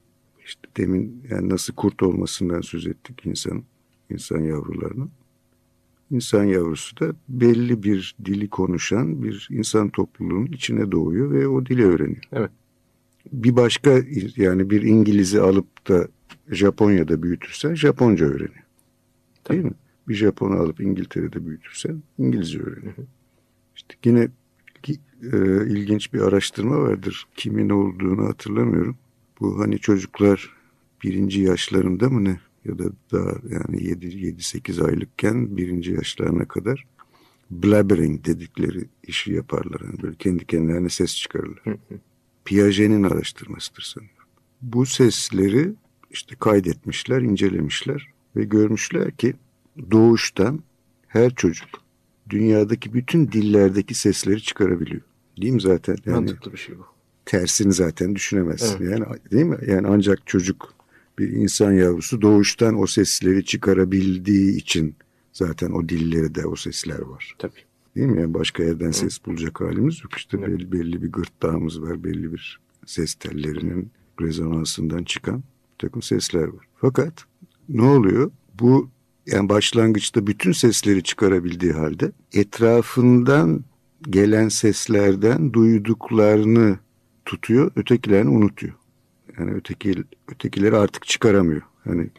işte 0.49 0.69
demin 0.77 1.23
yani 1.31 1.49
nasıl 1.49 1.75
kurt 1.75 2.03
olmasından 2.03 2.61
söz 2.61 2.87
ettik 2.87 3.27
insan, 3.27 3.63
insan 4.11 4.39
yavrularının. 4.39 5.11
İnsan 6.11 6.45
yavrusu 6.45 7.01
da 7.01 7.15
belli 7.29 7.83
bir 7.83 8.17
dili 8.25 8.49
konuşan 8.49 9.23
bir 9.23 9.49
insan 9.51 9.89
topluluğunun 9.89 10.47
içine 10.47 10.93
doğuyor 10.93 11.31
ve 11.31 11.49
o 11.49 11.67
dili 11.67 11.85
öğreniyor. 11.85 12.23
Evet. 12.33 12.51
Bir 13.33 13.57
başka 13.57 14.03
yani 14.37 14.71
bir 14.71 14.83
İngiliz'i 14.83 15.41
alıp 15.41 15.89
da 15.89 16.09
Japonya'da 16.51 17.23
büyütürsen 17.23 17.75
Japonca 17.75 18.27
öğreniyor. 18.27 18.65
Tabii. 19.45 19.57
Değil 19.57 19.69
mi? 19.69 19.77
Bir 20.09 20.15
Japon'u 20.15 20.55
alıp 20.55 20.81
İngiltere'de 20.81 21.47
büyütürsen 21.47 22.03
İngilizce 22.19 22.61
öğreniyor. 22.61 22.97
Hı 22.97 23.03
hı. 23.03 23.07
İşte 23.77 23.95
yine 24.05 24.29
e, 25.33 25.67
ilginç 25.67 26.13
bir 26.13 26.21
araştırma 26.21 26.79
vardır. 26.79 27.27
Kimin 27.37 27.69
olduğunu 27.69 28.27
hatırlamıyorum. 28.27 28.97
Bu 29.41 29.59
hani 29.61 29.79
çocuklar 29.79 30.57
birinci 31.03 31.41
yaşlarında 31.41 32.11
mı 32.11 32.25
ne 32.25 32.41
ya 32.65 32.79
da 32.79 32.85
daha 33.13 33.31
yani 33.51 33.77
7-8 33.77 34.87
aylıkken 34.87 35.57
birinci 35.57 35.93
yaşlarına 35.93 36.45
kadar 36.45 36.87
blabbering 37.51 38.25
dedikleri 38.27 38.85
işi 39.03 39.33
yaparlar. 39.33 39.81
Yani 39.81 40.03
böyle 40.03 40.17
kendi 40.17 40.47
kendilerine 40.47 40.89
ses 40.89 41.17
çıkarırlar. 41.17 41.77
Piaget'in 42.45 43.03
araştırmasıdır 43.03 43.83
sanıyorum. 43.83 44.19
Bu 44.63 44.87
sesleri 44.87 45.73
işte 46.11 46.37
kaydetmişler, 46.37 47.23
incelemişler 47.23 48.09
ve 48.37 48.45
görmüşler 48.45 49.11
ki 49.11 49.35
doğuştan 49.91 50.63
her 51.09 51.35
çocuk 51.35 51.69
dünyadaki 52.31 52.95
bütün 52.95 53.33
dillerdeki 53.33 53.95
sesleri 53.95 54.43
çıkarabiliyor. 54.43 55.03
Değil 55.41 55.53
mi 55.53 55.61
zaten? 55.61 55.97
Yani, 56.07 56.15
Mantıklı 56.15 56.53
bir 56.53 56.59
şey 56.59 56.79
bu. 56.79 56.87
Tersini 57.29 57.73
zaten 57.73 58.15
düşünemezsin. 58.15 58.77
Evet. 58.83 58.91
Yani 58.91 59.05
değil 59.31 59.45
mi? 59.45 59.59
Yani 59.67 59.87
ancak 59.87 60.27
çocuk 60.27 60.75
bir 61.19 61.29
insan 61.29 61.73
yavrusu 61.73 62.23
doğuştan 62.23 62.81
o 62.81 62.87
sesleri 62.87 63.45
çıkarabildiği 63.45 64.57
için 64.57 64.95
zaten 65.33 65.71
o 65.71 65.89
dilleri 65.89 66.35
de 66.35 66.47
o 66.47 66.57
sesler 66.57 67.01
var. 67.01 67.35
Tabii. 67.39 67.53
Değil 67.97 68.07
mi? 68.07 68.21
Yani 68.21 68.35
başka 68.35 68.63
yerden 68.63 68.91
ses 68.91 69.27
bulacak 69.27 69.61
halimiz 69.61 70.01
yok. 70.05 70.15
İşte 70.17 70.43
belli, 70.43 70.73
belli 70.73 71.03
bir 71.03 71.13
gırtlağımız 71.13 71.83
var. 71.83 72.05
Belli 72.05 72.33
bir 72.33 72.61
ses 72.87 73.15
tellerinin 73.15 73.91
rezonansından 74.21 75.05
çıkan 75.05 75.37
bir 75.39 75.79
takım 75.79 76.03
sesler 76.03 76.47
var. 76.47 76.67
Fakat 76.77 77.13
ne 77.69 77.83
oluyor? 77.83 78.31
Bu 78.61 78.91
yani 79.27 79.49
başlangıçta 79.49 80.27
bütün 80.27 80.53
sesleri 80.53 81.03
çıkarabildiği 81.03 81.73
halde 81.73 82.13
etrafından 82.33 83.65
gelen 84.11 84.49
seslerden 84.49 85.53
duyduklarını 85.53 86.79
tutuyor, 87.29 87.71
ötekilerini 87.77 88.31
unutuyor. 88.31 88.73
Yani 89.39 89.51
öteki 89.53 89.95
ötekileri 90.29 90.77
artık 90.77 91.07
çıkaramıyor. 91.07 91.63
Hani 91.85 92.11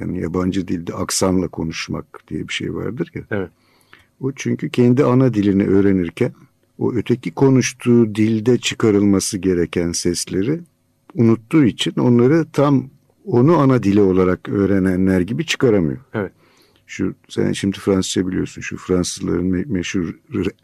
yani 0.00 0.20
yabancı 0.20 0.68
dilde 0.68 0.94
aksanla 0.94 1.48
konuşmak 1.48 2.22
diye 2.28 2.48
bir 2.48 2.52
şey 2.52 2.74
vardır 2.74 3.10
ya. 3.14 3.22
Evet. 3.30 3.50
O 4.20 4.32
çünkü 4.32 4.70
kendi 4.70 5.04
ana 5.04 5.34
dilini 5.34 5.64
öğrenirken 5.64 6.32
o 6.78 6.92
öteki 6.92 7.30
konuştuğu 7.30 8.14
dilde 8.14 8.58
çıkarılması 8.58 9.38
gereken 9.38 9.92
sesleri 9.92 10.60
unuttuğu 11.14 11.64
için 11.64 11.92
onları 11.92 12.46
tam 12.52 12.90
onu 13.24 13.58
ana 13.58 13.82
dili 13.82 14.00
olarak 14.00 14.48
öğrenenler 14.48 15.20
gibi 15.20 15.46
çıkaramıyor. 15.46 15.98
Evet. 16.14 16.32
Şu 16.86 17.14
sen 17.28 17.52
şimdi 17.52 17.78
Fransızca 17.78 18.28
biliyorsun. 18.28 18.62
Şu 18.62 18.76
Fransızların 18.76 19.46
me 19.46 19.64
meşhur 19.66 20.14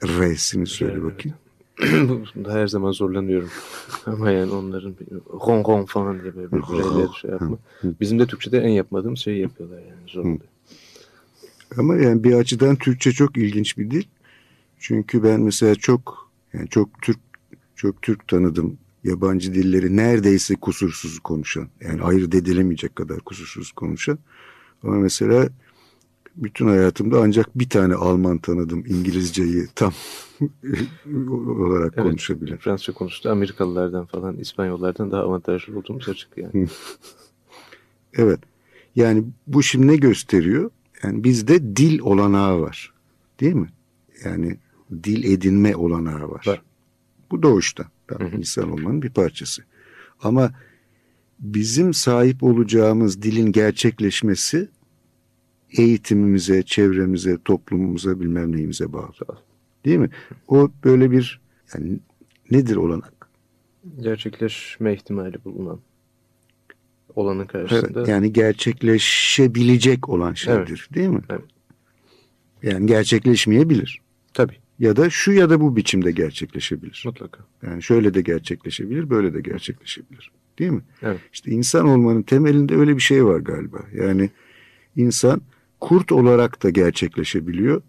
R'sini 0.05 0.67
söyle 0.67 0.93
evet, 0.93 1.05
bakayım. 1.05 1.37
Her 2.49 2.67
zaman 2.67 2.93
zorlanıyorum. 2.93 3.49
Ama 4.07 4.31
yani 4.31 4.53
onların 4.53 4.95
ron 5.33 5.65
ron 5.65 5.85
falan 5.85 6.23
diye 6.23 6.37
böyle 6.37 6.53
bir 6.53 7.15
şey 7.21 7.31
yapma. 7.31 7.59
Bizim 7.83 8.19
de 8.19 8.27
Türkçe'de 8.27 8.59
en 8.59 8.69
yapmadığımız 8.69 9.19
şeyi 9.19 9.41
yapıyorlar 9.41 9.79
yani 9.79 10.09
zor 10.09 10.21
oluyor. 10.21 10.41
Ama 11.79 11.97
yani 11.97 12.25
bir 12.25 12.35
açıdan 12.35 12.77
Türkçe 12.77 13.13
çok 13.13 13.37
ilginç 13.37 13.79
bir 13.79 13.91
dil. 13.91 14.05
Çünkü 14.79 15.23
ben 15.23 15.41
mesela 15.41 15.75
çok 15.75 16.31
yani 16.53 16.69
çok 16.69 17.03
Türk 17.03 17.19
çok 17.77 18.03
Türk 18.03 18.29
tanıdım. 18.29 18.79
Yabancı 19.05 19.55
dilleri 19.55 19.97
neredeyse 19.97 20.55
kusursuz 20.55 21.19
konuşan. 21.19 21.69
Yani 21.81 22.03
ayırt 22.03 22.35
edilemeyecek 22.35 22.97
kadar 22.97 23.21
kusursuz 23.21 23.73
konuşan. 23.73 24.19
Ama 24.83 24.97
mesela 24.97 25.49
bütün 26.37 26.69
hayatımda 26.69 27.21
ancak 27.21 27.59
bir 27.59 27.69
tane 27.69 27.95
Alman 27.95 28.39
tanıdım 28.39 28.85
İngilizceyi 28.87 29.67
tam 29.75 29.93
olarak 31.31 31.95
evet, 31.97 32.09
konuşabilen. 32.09 32.57
Fransızca 32.57 32.93
konuştu 32.93 33.31
Amerikalılardan 33.31 34.07
falan 34.07 34.37
İspanyollardan 34.37 35.11
daha 35.11 35.23
avantajlı 35.23 35.79
olduğumuz 35.79 36.09
açık 36.09 36.39
yani. 36.39 36.69
evet. 38.15 38.41
Yani 38.97 39.25
bu 39.47 39.63
şimdi 39.63 39.87
ne 39.87 39.97
gösteriyor? 39.97 40.71
Yani 41.03 41.25
bizde 41.25 41.77
dil 41.77 42.01
olanağı 42.01 42.61
var. 42.61 42.93
Değil 43.41 43.55
mi? 43.55 43.69
Yani 44.25 44.57
dil 45.05 45.25
edinme 45.33 45.77
olanağı 45.77 46.31
var. 46.31 46.45
var. 46.47 46.63
Bu 47.31 47.43
doğuştan. 47.43 47.87
Tamam, 48.07 48.33
insan 48.37 48.71
olmanın 48.71 49.03
bir 49.03 49.11
parçası. 49.11 49.63
Ama 50.23 50.53
bizim 51.39 51.95
sahip 51.95 52.43
olacağımız 52.43 53.23
dilin 53.23 53.53
gerçekleşmesi 53.53 54.69
eğitimimize, 55.79 56.63
çevremize, 56.63 57.39
toplumumuza 57.45 58.21
bilmem 58.21 58.57
neyimize 58.57 58.93
bağlı. 58.93 59.39
Değil 59.85 59.99
mi? 59.99 60.11
O 60.49 60.71
böyle 60.85 61.11
bir 61.11 61.41
yani 61.75 61.99
nedir 62.51 62.77
olanak? 62.77 63.13
Gerçekleşme 64.01 64.95
ihtimali 64.95 65.45
bulunan 65.45 65.81
olanın 67.17 67.47
karşısında. 67.47 67.99
Evet, 67.99 68.09
yani 68.09 68.33
gerçekleşebilecek 68.33 70.09
olan 70.09 70.35
şeydir 70.35 70.89
evet. 70.89 70.95
değil 70.95 71.09
mi? 71.09 71.23
Evet. 71.31 71.43
Yani 72.63 72.87
gerçekleşmeyebilir. 72.87 74.01
Tabii. 74.35 74.57
Ya 74.79 74.97
da 74.97 75.11
şu 75.11 75.33
ya 75.33 75.51
da 75.51 75.61
bu 75.61 75.77
biçimde 75.77 76.11
gerçekleşebilir. 76.11 77.03
Mutlaka. 77.07 77.45
Yani 77.63 77.83
şöyle 77.83 78.15
de 78.15 78.21
gerçekleşebilir, 78.21 79.11
böyle 79.11 79.35
de 79.35 79.41
gerçekleşebilir. 79.41 80.31
Değil 80.59 80.71
mi? 80.71 80.83
Evet. 81.03 81.21
İşte 81.33 81.51
insan 81.51 81.89
olmanın 81.89 82.23
temelinde 82.23 82.77
öyle 82.77 82.97
bir 82.97 83.03
şey 83.03 83.25
var 83.25 83.41
galiba. 83.41 83.79
Yani 83.95 84.31
insan 84.97 85.41
kurt 85.81 86.13
olarak 86.13 86.63
da 86.63 86.71
gerçekleşebiliyor, 86.71 87.83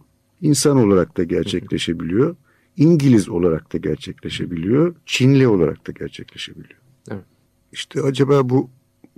insan 0.43 0.77
olarak 0.77 1.17
da 1.17 1.23
gerçekleşebiliyor, 1.23 2.35
İngiliz 2.77 3.29
olarak 3.29 3.73
da 3.73 3.77
gerçekleşebiliyor, 3.77 4.95
Çinli 5.05 5.47
olarak 5.47 5.87
da 5.87 5.91
gerçekleşebiliyor. 5.91 6.79
Evet. 7.11 7.23
İşte 7.71 8.01
acaba 8.01 8.49
bu 8.49 8.69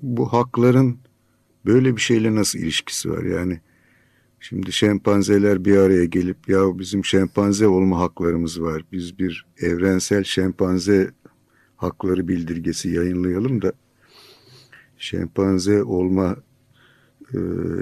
bu 0.01 0.33
hakların 0.33 0.97
böyle 1.65 1.95
bir 1.95 2.01
şeyle 2.01 2.35
nasıl 2.35 2.59
ilişkisi 2.59 3.11
var? 3.11 3.23
Yani 3.23 3.59
şimdi 4.39 4.71
şempanzeler 4.71 5.65
bir 5.65 5.77
araya 5.77 6.05
gelip 6.05 6.49
ya 6.49 6.79
bizim 6.79 7.05
şempanze 7.05 7.67
olma 7.67 7.99
haklarımız 7.99 8.61
var. 8.61 8.83
Biz 8.91 9.19
bir 9.19 9.45
evrensel 9.57 10.23
şempanze 10.23 11.11
hakları 11.75 12.27
bildirgesi 12.27 12.89
yayınlayalım 12.89 13.61
da 13.61 13.73
şempanze 14.97 15.83
olma 15.83 16.35
e, 17.33 17.37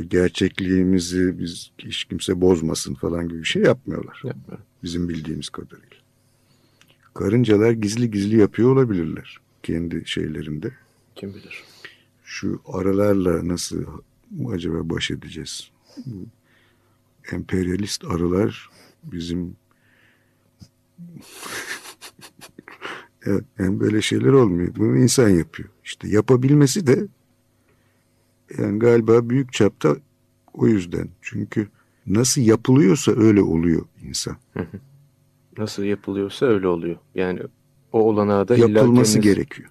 gerçekliğimizi 0.07 1.39
biz 1.39 1.71
hiç 1.77 2.03
kimse 2.03 2.41
bozmasın 2.41 2.93
falan 2.93 3.27
gibi 3.27 3.39
bir 3.39 3.43
şey 3.47 3.61
yapmıyorlar. 3.61 4.21
Yapmıyor. 4.23 4.59
Bizim 4.83 5.09
bildiğimiz 5.09 5.49
kadarıyla. 5.49 5.97
Karıncalar 7.13 7.71
gizli 7.71 8.11
gizli 8.11 8.37
yapıyor 8.37 8.71
olabilirler 8.71 9.37
kendi 9.63 10.03
şeylerinde. 10.05 10.71
Kim 11.15 11.33
bilir. 11.33 11.63
Şu 12.23 12.61
aralarla 12.65 13.47
nasıl 13.47 13.85
acaba 14.53 14.89
baş 14.89 15.11
edeceğiz? 15.11 15.71
Emperyalist 17.31 18.05
arılar 18.05 18.69
bizim 19.03 19.55
evet, 23.25 23.43
yani 23.59 23.79
böyle 23.79 24.01
şeyler 24.01 24.31
olmuyor. 24.31 24.75
Bunu 24.75 24.97
insan 24.97 25.29
yapıyor. 25.29 25.69
İşte 25.83 26.07
yapabilmesi 26.07 26.87
de 26.87 27.07
yani 28.57 28.79
galiba 28.79 29.29
büyük 29.29 29.53
çapta 29.53 29.95
o 30.53 30.67
yüzden. 30.67 31.09
Çünkü 31.21 31.67
nasıl 32.07 32.41
yapılıyorsa 32.41 33.11
öyle 33.11 33.41
oluyor 33.41 33.85
insan. 34.03 34.35
Nasıl 35.57 35.83
yapılıyorsa 35.83 36.45
öyle 36.45 36.67
oluyor. 36.67 36.95
Yani 37.15 37.39
o 37.91 37.99
olanağı 37.99 38.47
da 38.47 38.55
yapılması 38.55 39.13
kendiniz... 39.13 39.35
gerekiyor. 39.35 39.69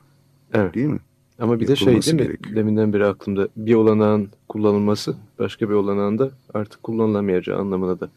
Evet. 0.52 0.74
Değil 0.74 0.86
mi? 0.86 1.00
Ama 1.38 1.60
bir 1.60 1.68
yapılması 1.68 1.96
de 1.96 2.00
şey 2.00 2.18
değil 2.18 2.28
mi? 2.28 2.32
Gerekiyor. 2.32 2.56
Deminden 2.56 2.92
beri 2.92 3.06
aklımda 3.06 3.48
bir 3.56 3.74
olanağın 3.74 4.28
kullanılması 4.48 5.16
başka 5.38 5.68
bir 5.68 5.74
olanağın 5.74 6.18
da 6.18 6.30
artık 6.54 6.82
kullanılamayacağı 6.82 7.58
anlamına 7.58 8.00
da 8.00 8.10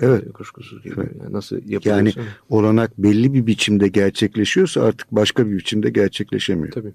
Evet. 0.00 0.32
Kuşkusuz 0.32 0.82
geliyor. 0.82 1.06
Evet. 1.06 1.16
Yani 1.22 1.32
nasıl 1.32 1.56
yapılıyorsa. 1.56 1.90
Yani 1.90 2.12
olanak 2.48 2.98
belli 2.98 3.34
bir 3.34 3.46
biçimde 3.46 3.88
gerçekleşiyorsa 3.88 4.82
artık 4.82 5.12
başka 5.12 5.46
bir 5.46 5.58
biçimde 5.58 5.90
gerçekleşemiyor. 5.90 6.72
Tabii. 6.72 6.92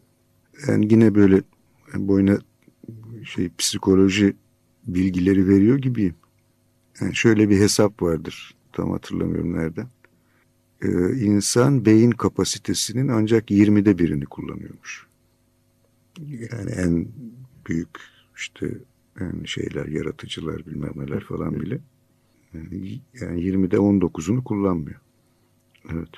Yani 0.68 0.88
yine 0.92 1.16
böyle 1.16 1.42
boyuna 1.96 2.38
şey 3.24 3.50
psikoloji 3.58 4.36
bilgileri 4.88 5.48
veriyor 5.48 5.78
gibiyim. 5.78 6.16
Yani 7.02 7.16
şöyle 7.16 7.50
bir 7.50 7.60
hesap 7.60 8.02
vardır. 8.02 8.56
Tam 8.74 8.92
hatırlamıyorum 8.92 9.54
nereden. 9.54 9.88
Ee, 10.82 11.16
insan 11.16 11.86
beyin 11.86 12.12
kapasitesinin 12.12 13.08
ancak 13.08 13.52
20'de 13.52 13.98
birini 13.98 14.26
kullanıyormuş. 14.26 15.08
Yani 16.28 16.72
en 16.72 17.08
büyük 17.68 17.90
işte 18.38 18.68
yani 19.20 19.48
şeyler, 19.48 19.86
yaratıcılar 19.86 20.66
bilmem 20.66 20.94
neler 20.96 21.24
falan 21.24 21.60
bile. 21.60 21.80
Yani, 22.54 23.00
yani 23.22 23.42
20'de 23.42 23.76
19'unu 23.76 24.44
kullanmıyor. 24.44 25.00
Evet. 25.92 26.10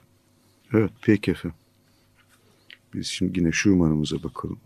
Evet 0.73 0.91
peki 1.01 1.31
efendim. 1.31 1.57
Biz 2.93 3.07
şimdi 3.07 3.39
yine 3.39 3.51
Schumann'ımıza 3.51 4.23
bakalım. 4.23 4.57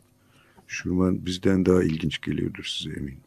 Schumann 0.68 1.26
bizden 1.26 1.66
daha 1.66 1.84
ilginç 1.84 2.22
geliyordur 2.22 2.64
size 2.64 2.96
eminim. 3.00 3.22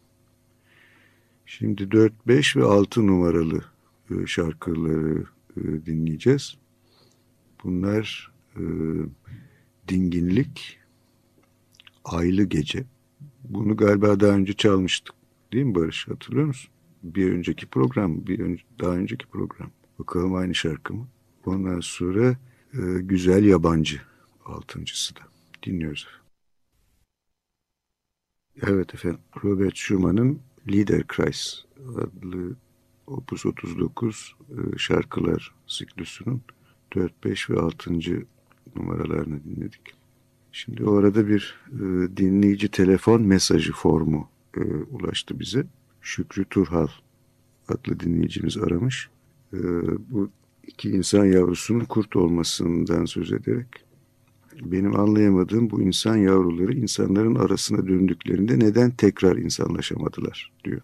Şimdi 1.47 1.91
4, 1.91 2.13
5 2.27 2.57
ve 2.57 2.65
6 2.65 3.07
numaralı 3.07 3.65
e, 4.11 4.27
şarkıları 4.27 5.25
e, 5.57 5.87
dinleyeceğiz. 5.87 6.57
Bunlar 7.65 8.33
e, 8.57 8.63
Dinginlik, 9.89 10.79
Aylı 12.05 12.45
Gece, 12.45 12.85
Bunu 13.45 13.77
galiba 13.77 14.21
daha 14.21 14.33
önce 14.33 14.53
çalmıştık. 14.53 15.15
Değil 15.53 15.65
mi 15.65 15.75
Barış? 15.75 16.09
Hatırlıyor 16.09 16.47
musun? 16.47 16.71
Bir 17.03 17.33
önceki 17.33 17.67
program, 17.67 18.27
bir 18.27 18.41
ön, 18.41 18.59
daha 18.81 18.93
önceki 18.93 19.27
program. 19.27 19.71
Bakalım 19.99 20.35
aynı 20.35 20.55
şarkı 20.55 20.95
mı? 20.95 21.09
Ondan 21.47 21.81
sonra 21.81 22.37
e, 22.75 22.79
Güzel 23.01 23.45
Yabancı 23.45 24.01
altıncısı 24.45 25.17
da. 25.17 25.21
Dinliyoruz 25.63 26.03
efendim. 26.03 26.20
Evet 28.63 28.95
efendim. 28.95 29.21
Robert 29.45 29.77
Schumann'ın 29.77 30.41
Liederkreis 30.69 31.65
adlı 31.97 32.57
Opus 33.07 33.47
39 33.47 34.37
e, 34.51 34.79
şarkılar 34.79 35.55
siklusunun 35.67 36.43
4, 36.95 37.25
5 37.25 37.51
ve 37.51 37.61
6. 37.61 37.91
numaralarını 38.77 39.45
dinledik. 39.45 39.81
Şimdi 40.53 40.85
o 40.85 40.95
arada 40.95 41.29
bir 41.29 41.61
e, 41.73 42.17
dinleyici 42.17 42.69
telefon 42.69 43.23
mesajı 43.23 43.73
formu 43.73 44.29
e, 44.57 44.61
ulaştı 44.65 45.41
bize. 45.41 45.67
Şükrü 46.01 46.45
Turhal 46.45 46.89
adlı 47.69 48.01
dinleyicimiz 48.01 48.57
aramış. 48.57 49.11
Bu 50.11 50.31
iki 50.67 50.91
insan 50.91 51.25
yavrusunun 51.25 51.85
kurt 51.85 52.17
olmasından 52.17 53.05
söz 53.05 53.33
ederek 53.33 53.67
benim 54.65 55.01
anlayamadığım 55.01 55.71
bu 55.71 55.83
insan 55.83 56.17
yavruları 56.17 56.73
insanların 56.73 57.35
arasına 57.35 57.87
döndüklerinde 57.87 58.59
neden 58.59 58.91
tekrar 58.91 59.37
insanlaşamadılar 59.37 60.53
diyor. 60.65 60.81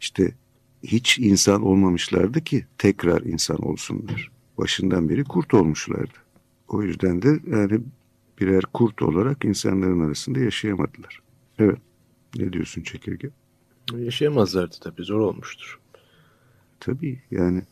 İşte 0.00 0.34
hiç 0.82 1.18
insan 1.18 1.62
olmamışlardı 1.62 2.40
ki 2.40 2.66
tekrar 2.78 3.22
insan 3.22 3.58
olsunlar. 3.68 4.30
Başından 4.58 5.08
beri 5.08 5.24
kurt 5.24 5.54
olmuşlardı. 5.54 6.18
O 6.68 6.82
yüzden 6.82 7.22
de 7.22 7.40
yani 7.46 7.80
birer 8.40 8.62
kurt 8.62 9.02
olarak 9.02 9.44
insanların 9.44 10.00
arasında 10.00 10.38
yaşayamadılar. 10.38 11.22
Evet. 11.58 11.78
Ne 12.36 12.52
diyorsun 12.52 12.82
çekirge? 12.82 13.30
Yaşayamazlardı 13.96 14.76
tabii. 14.80 15.02
Zor 15.02 15.20
olmuştur. 15.20 15.78
Tabii 16.80 17.22
yani 17.30 17.62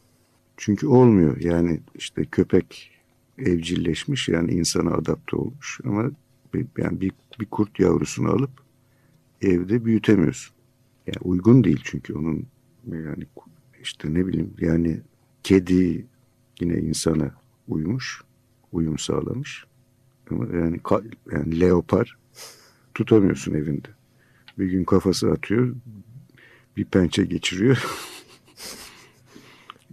çünkü 0.56 0.86
olmuyor. 0.86 1.40
Yani 1.40 1.80
işte 1.94 2.24
köpek 2.24 2.91
evcilleşmiş 3.42 4.28
yani 4.28 4.52
insana 4.52 4.90
adapte 4.90 5.36
olmuş 5.36 5.80
ama 5.84 6.10
bir, 6.54 6.66
yani 6.78 7.00
bir, 7.00 7.12
bir 7.40 7.46
kurt 7.46 7.80
yavrusunu 7.80 8.28
alıp 8.30 8.50
evde 9.42 9.84
büyütemiyorsun. 9.84 10.54
Yani 11.06 11.18
uygun 11.22 11.64
değil 11.64 11.80
çünkü 11.84 12.14
onun 12.14 12.46
yani 12.92 13.26
işte 13.82 14.14
ne 14.14 14.26
bileyim 14.26 14.54
yani 14.60 15.00
kedi 15.42 16.06
yine 16.60 16.78
insana 16.78 17.34
uymuş, 17.68 18.22
uyum 18.72 18.98
sağlamış. 18.98 19.64
Ama 20.30 20.46
yani, 20.56 20.80
yani 21.32 21.60
leopar 21.60 22.18
tutamıyorsun 22.94 23.54
evinde. 23.54 23.88
Bir 24.58 24.66
gün 24.66 24.84
kafası 24.84 25.30
atıyor, 25.30 25.74
bir 26.76 26.84
pençe 26.84 27.24
geçiriyor. 27.24 27.84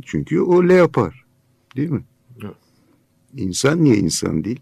Çünkü 0.02 0.42
o 0.42 0.70
leopar. 0.70 1.26
Değil 1.76 1.90
mi? 1.90 2.04
İnsan 3.38 3.84
niye 3.84 3.96
insan 3.96 4.44
değil? 4.44 4.60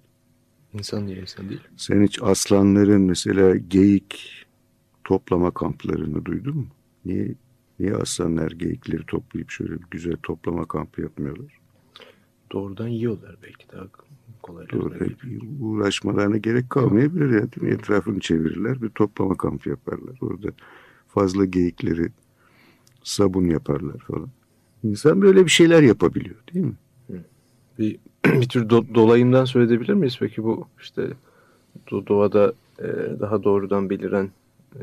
İnsan 0.74 1.06
niye 1.06 1.18
insan 1.22 1.50
değil? 1.50 1.62
Sen 1.78 2.04
hiç 2.04 2.20
aslanların 2.22 3.02
mesela 3.02 3.56
geyik 3.56 4.46
toplama 5.04 5.52
kamplarını 5.52 6.26
duydun 6.26 6.58
mu? 6.58 6.68
Niye 7.06 7.36
niye 7.80 7.96
aslanlar 7.96 8.52
geyikleri 8.52 9.06
toplayıp 9.06 9.52
şöyle 9.52 9.72
bir 9.72 9.86
güzel 9.92 10.18
toplama 10.24 10.66
kampı 10.66 11.02
yapmıyorlar? 11.02 11.60
Doğrudan 12.52 12.88
yiyorlar 12.88 13.36
belki 13.44 13.66
daha 13.74 13.88
kolay. 14.42 14.70
Doğru, 14.70 14.96
uğraşmalarına 15.62 16.38
gerek 16.38 16.70
kalmayabilir 16.70 17.30
ya 17.30 17.52
değil 17.52 17.62
mi? 17.62 17.70
Etrafını 17.70 18.20
çevirirler 18.20 18.82
bir 18.82 18.90
toplama 18.90 19.38
kampı 19.38 19.70
yaparlar. 19.70 20.18
Orada 20.22 20.48
fazla 21.08 21.46
geyikleri 21.46 22.10
sabun 23.04 23.46
yaparlar 23.46 23.98
falan. 23.98 24.30
İnsan 24.84 25.22
böyle 25.22 25.46
bir 25.46 25.52
şeyler 25.52 25.84
yapabiliyor 25.84 26.36
değil 26.54 26.66
mi? 26.66 26.76
Bir, 27.80 27.98
bir 28.26 28.50
tür 28.50 28.70
do, 28.70 28.86
dolayımdan 28.96 29.46
söyleyebilir 29.46 29.94
miyiz 29.94 30.18
peki 30.20 30.44
bu 30.44 30.68
işte 30.82 31.08
do, 31.92 32.08
doğada 32.08 32.54
e, 32.80 32.88
daha 33.20 33.44
doğrudan 33.44 33.90
beliren 33.90 34.30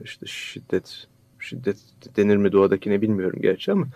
işte 0.04 0.26
şiddet 0.26 1.06
şiddet 1.38 1.76
denir 2.16 2.36
mi 2.36 2.52
doğadakine 2.52 3.02
bilmiyorum 3.02 3.38
gerçi 3.42 3.72
ama 3.72 3.86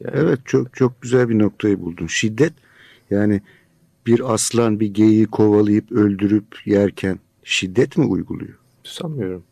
yani... 0.00 0.14
Evet 0.16 0.38
çok 0.44 0.76
çok 0.76 1.02
güzel 1.02 1.28
bir 1.28 1.38
noktayı 1.38 1.80
buldun. 1.80 2.06
Şiddet 2.06 2.52
yani 3.10 3.40
bir 4.06 4.34
aslan 4.34 4.80
bir 4.80 4.94
geyiği 4.94 5.26
kovalayıp 5.26 5.92
öldürüp 5.92 6.66
yerken 6.66 7.18
şiddet 7.44 7.96
mi 7.96 8.04
uyguluyor? 8.04 8.58
Sanmıyorum. 8.84 9.42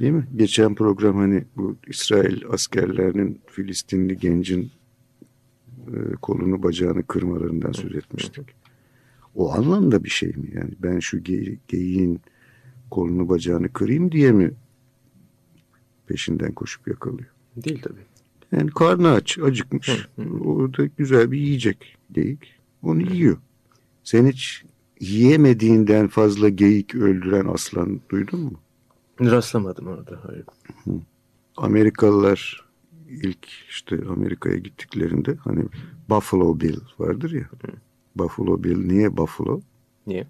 Değil 0.00 0.12
mi? 0.12 0.26
Geçen 0.36 0.74
program 0.74 1.16
hani 1.16 1.44
bu 1.56 1.76
İsrail 1.86 2.42
askerlerinin 2.50 3.40
Filistinli 3.46 4.18
gencin 4.18 4.62
e, 4.62 4.68
kolunu 6.22 6.62
bacağını 6.62 7.06
kırmalarından 7.06 7.72
söz 7.72 7.94
etmiştik. 7.94 8.46
O 9.34 9.52
anlamda 9.52 10.04
bir 10.04 10.08
şey 10.10 10.28
mi? 10.28 10.50
Yani 10.54 10.70
ben 10.82 10.98
şu 10.98 11.24
ge 11.24 11.58
geyiğin 11.68 12.20
kolunu 12.90 13.28
bacağını 13.28 13.72
kırayım 13.72 14.12
diye 14.12 14.32
mi 14.32 14.52
peşinden 16.06 16.52
koşup 16.52 16.88
yakalıyor? 16.88 17.30
Değil 17.56 17.82
tabii. 17.82 18.06
Yani 18.52 18.70
karnı 18.70 19.10
aç, 19.10 19.38
acıkmış. 19.38 20.08
Hı, 20.16 20.22
hı. 20.22 20.38
Orada 20.38 20.86
güzel 20.86 21.30
bir 21.30 21.38
yiyecek 21.38 21.96
geyik. 22.12 22.54
Onu 22.82 23.02
yiyor. 23.02 23.36
Sen 24.04 24.26
hiç 24.26 24.64
yiyemediğinden 25.00 26.08
fazla 26.08 26.48
geyik 26.48 26.94
öldüren 26.94 27.46
aslan 27.46 28.00
duydun 28.10 28.40
mu? 28.40 28.60
Rastlamadım 29.20 29.86
orada, 29.86 30.20
hayır. 30.26 30.44
Hı. 30.84 30.90
Amerikalılar 31.56 32.65
ilk 33.08 33.48
işte 33.68 33.98
Amerika'ya 34.10 34.56
gittiklerinde 34.56 35.34
hani 35.34 35.64
Buffalo 36.08 36.60
Bill 36.60 36.80
vardır 36.98 37.30
ya. 37.30 37.42
Hı. 37.42 37.72
Buffalo 38.16 38.64
Bill 38.64 38.86
niye 38.86 39.16
Buffalo? 39.16 39.60
Niye? 40.06 40.26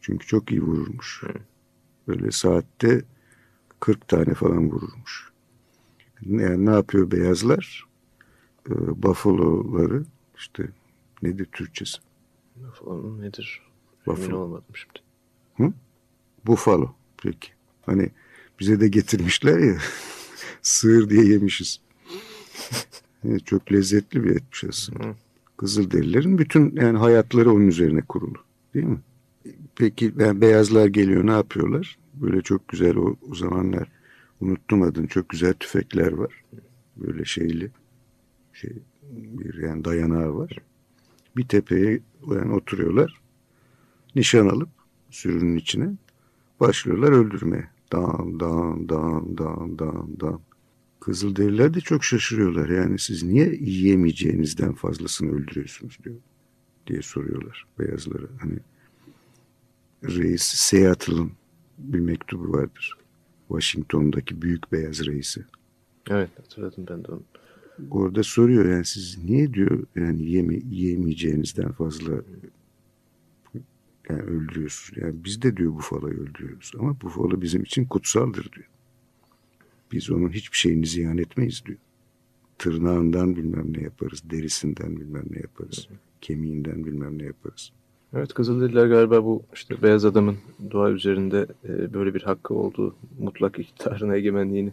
Çünkü 0.00 0.26
çok 0.26 0.50
iyi 0.50 0.62
vururmuş. 0.62 1.22
Hı. 1.22 1.32
Böyle 2.08 2.30
saatte 2.30 3.04
40 3.80 4.08
tane 4.08 4.34
falan 4.34 4.70
vururmuş. 4.70 5.32
Yani 6.26 6.66
ne 6.66 6.70
yapıyor 6.70 7.10
beyazlar? 7.10 7.86
Ee, 8.70 9.02
Buffalo'ları 9.02 10.04
işte 10.36 10.68
nedir 11.22 11.48
Türkçesi? 11.52 11.98
Buffalo 12.56 13.20
nedir? 13.20 13.62
Buffalo. 14.06 14.24
Emin 14.24 14.34
olmadım 14.36 14.74
şimdi. 14.74 14.98
Hı? 15.56 15.72
Buffalo. 16.46 16.94
Peki. 17.22 17.48
Hani 17.86 18.10
bize 18.60 18.80
de 18.80 18.88
getirmişler 18.88 19.58
ya 19.58 19.78
sığır 20.62 21.10
diye 21.10 21.24
yemişiz. 21.24 21.80
evet, 23.24 23.46
çok 23.46 23.72
lezzetli 23.72 24.24
bir 24.24 24.30
etmiş 24.30 24.64
aslında. 24.64 25.14
Kızılderililerin 25.56 26.38
bütün 26.38 26.76
yani 26.76 26.98
hayatları 26.98 27.52
onun 27.52 27.66
üzerine 27.66 28.00
kurulu. 28.00 28.38
Değil 28.74 28.86
mi? 28.86 28.98
Peki 29.76 30.12
yani 30.18 30.40
beyazlar 30.40 30.86
geliyor 30.86 31.26
ne 31.26 31.30
yapıyorlar? 31.30 31.98
Böyle 32.14 32.42
çok 32.42 32.68
güzel 32.68 32.96
o, 32.96 33.16
o 33.30 33.34
zamanlar 33.34 33.88
unuttum 34.40 34.82
adını 34.82 35.06
çok 35.06 35.28
güzel 35.28 35.52
tüfekler 35.52 36.12
var. 36.12 36.44
Böyle 36.96 37.24
şeyli 37.24 37.70
şey 38.52 38.72
bir 39.12 39.62
yani 39.62 39.84
dayanağı 39.84 40.38
var. 40.38 40.58
Bir 41.36 41.48
tepeye 41.48 42.00
yani 42.30 42.52
oturuyorlar. 42.52 43.20
Nişan 44.16 44.48
alıp 44.48 44.68
sürünün 45.10 45.56
içine 45.56 45.90
başlıyorlar 46.60 47.12
öldürmeye. 47.12 47.68
Dağın, 47.92 48.40
dağın, 48.40 48.88
dağın, 48.88 49.38
dağın, 49.38 49.78
dağın, 49.78 50.16
dağın. 50.20 50.40
Kızılderililer 51.08 51.74
de 51.74 51.80
çok 51.80 52.04
şaşırıyorlar. 52.04 52.68
Yani 52.68 52.98
siz 52.98 53.22
niye 53.22 53.56
yiyemeyeceğinizden 53.60 54.72
fazlasını 54.72 55.32
öldürüyorsunuz 55.32 55.98
diyor 56.04 56.16
diye 56.86 57.02
soruyorlar 57.02 57.66
beyazlara. 57.78 58.26
Hani 58.40 58.58
reis 60.04 60.42
Seattle'ın 60.42 61.32
bir 61.78 62.00
mektubu 62.00 62.52
vardır. 62.52 62.98
Washington'daki 63.48 64.42
büyük 64.42 64.72
beyaz 64.72 65.06
reisi. 65.06 65.44
Evet 66.10 66.30
hatırladım 66.38 66.86
ben 66.90 67.04
de 67.04 67.12
onu. 67.12 67.22
Orada 67.90 68.22
soruyor 68.22 68.68
yani 68.68 68.84
siz 68.84 69.24
niye 69.24 69.54
diyor 69.54 69.86
yani 69.96 70.30
yeme, 70.30 70.54
yiyemeyeceğinizden 70.54 71.72
fazla 71.72 72.12
yani 74.08 74.22
öldürüyorsunuz. 74.22 75.02
Yani 75.02 75.24
biz 75.24 75.42
de 75.42 75.56
diyor 75.56 75.72
bufaloyu 75.72 76.20
öldürüyoruz 76.20 76.72
ama 76.78 77.00
bufalo 77.00 77.42
bizim 77.42 77.62
için 77.62 77.84
kutsaldır 77.84 78.52
diyor. 78.52 78.68
Biz 79.92 80.10
onun 80.10 80.28
hiçbir 80.28 80.56
şeyini 80.56 80.86
ziyan 80.86 81.18
etmeyiz 81.18 81.62
diyor. 81.66 81.78
Tırnağından 82.58 83.36
bilmem 83.36 83.72
ne 83.72 83.82
yaparız, 83.82 84.22
derisinden 84.30 84.96
bilmem 84.96 85.24
ne 85.30 85.40
yaparız, 85.40 85.88
kemiğinden 86.20 86.84
bilmem 86.84 87.18
ne 87.18 87.24
yaparız. 87.24 87.72
Evet 88.16 88.34
Kızılderililer 88.34 88.86
galiba 88.86 89.24
bu 89.24 89.42
işte 89.54 89.82
beyaz 89.82 90.04
adamın 90.04 90.36
doğa 90.70 90.90
üzerinde 90.90 91.46
e, 91.68 91.94
böyle 91.94 92.14
bir 92.14 92.22
hakkı 92.22 92.54
olduğu 92.54 92.94
mutlak 93.18 93.58
iktidarına 93.58 94.16
egemenliğini 94.16 94.72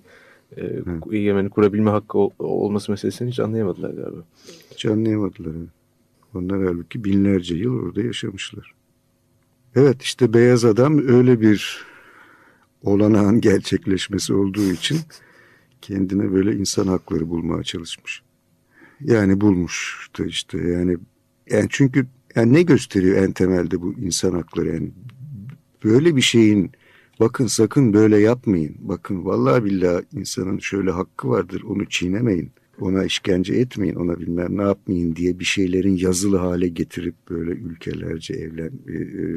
e, 0.58 0.82
egemeni 1.12 1.50
kurabilme 1.50 1.90
hakkı 1.90 2.18
ol, 2.18 2.30
olması 2.40 2.92
meselesini 2.92 3.30
hiç 3.30 3.40
anlayamadılar 3.40 3.90
galiba. 3.90 4.24
Hiç 4.72 4.86
anlayamadılar. 4.86 5.54
Onlar 6.36 6.68
halbuki 6.68 7.04
binlerce 7.04 7.56
yıl 7.56 7.84
orada 7.84 8.02
yaşamışlar. 8.02 8.74
Evet 9.76 10.02
işte 10.02 10.34
beyaz 10.34 10.66
adam 10.66 11.08
öyle 11.08 11.42
bir 11.42 11.86
olanağın 12.86 13.42
gerçekleşmesi 13.42 14.34
olduğu 14.34 14.72
için 14.72 14.98
kendine 15.82 16.34
böyle 16.34 16.56
insan 16.56 16.88
hakları 16.88 17.30
bulmaya 17.30 17.64
çalışmış. 17.64 18.22
Yani 19.02 19.42
bulmuş 19.42 20.10
da 20.20 20.26
işte 20.26 20.58
yani 20.58 20.98
yani 21.50 21.68
çünkü 21.70 22.08
yani 22.36 22.54
ne 22.54 22.62
gösteriyor 22.62 23.18
en 23.18 23.32
temelde 23.32 23.82
bu 23.82 23.94
insan 23.94 24.32
hakları 24.32 24.68
yani 24.68 24.92
böyle 25.84 26.16
bir 26.16 26.22
şeyin 26.22 26.72
bakın 27.20 27.48
sakın 27.48 27.94
böyle 27.94 28.18
yapmayın. 28.18 28.76
Bakın 28.80 29.26
vallahi 29.26 29.64
billahi 29.64 30.06
insanın 30.14 30.60
şöyle 30.60 30.92
hakkı 30.92 31.30
vardır 31.30 31.62
onu 31.62 31.86
çiğnemeyin. 31.86 32.52
Ona 32.80 33.06
işkence 33.06 33.54
etmeyin, 33.54 33.96
ona 33.96 34.20
bilmem 34.20 34.58
ne 34.58 34.62
yapmayın 34.62 35.16
diye 35.16 35.40
bir 35.40 35.46
şeylerin 35.46 35.98
yazılı 35.98 36.38
hale 36.38 36.68
getirip 36.68 37.16
böyle 37.30 37.52
ülkelerce 37.52 38.34
evlen 38.34 38.72
e, 38.88 38.94
e, 38.94 39.36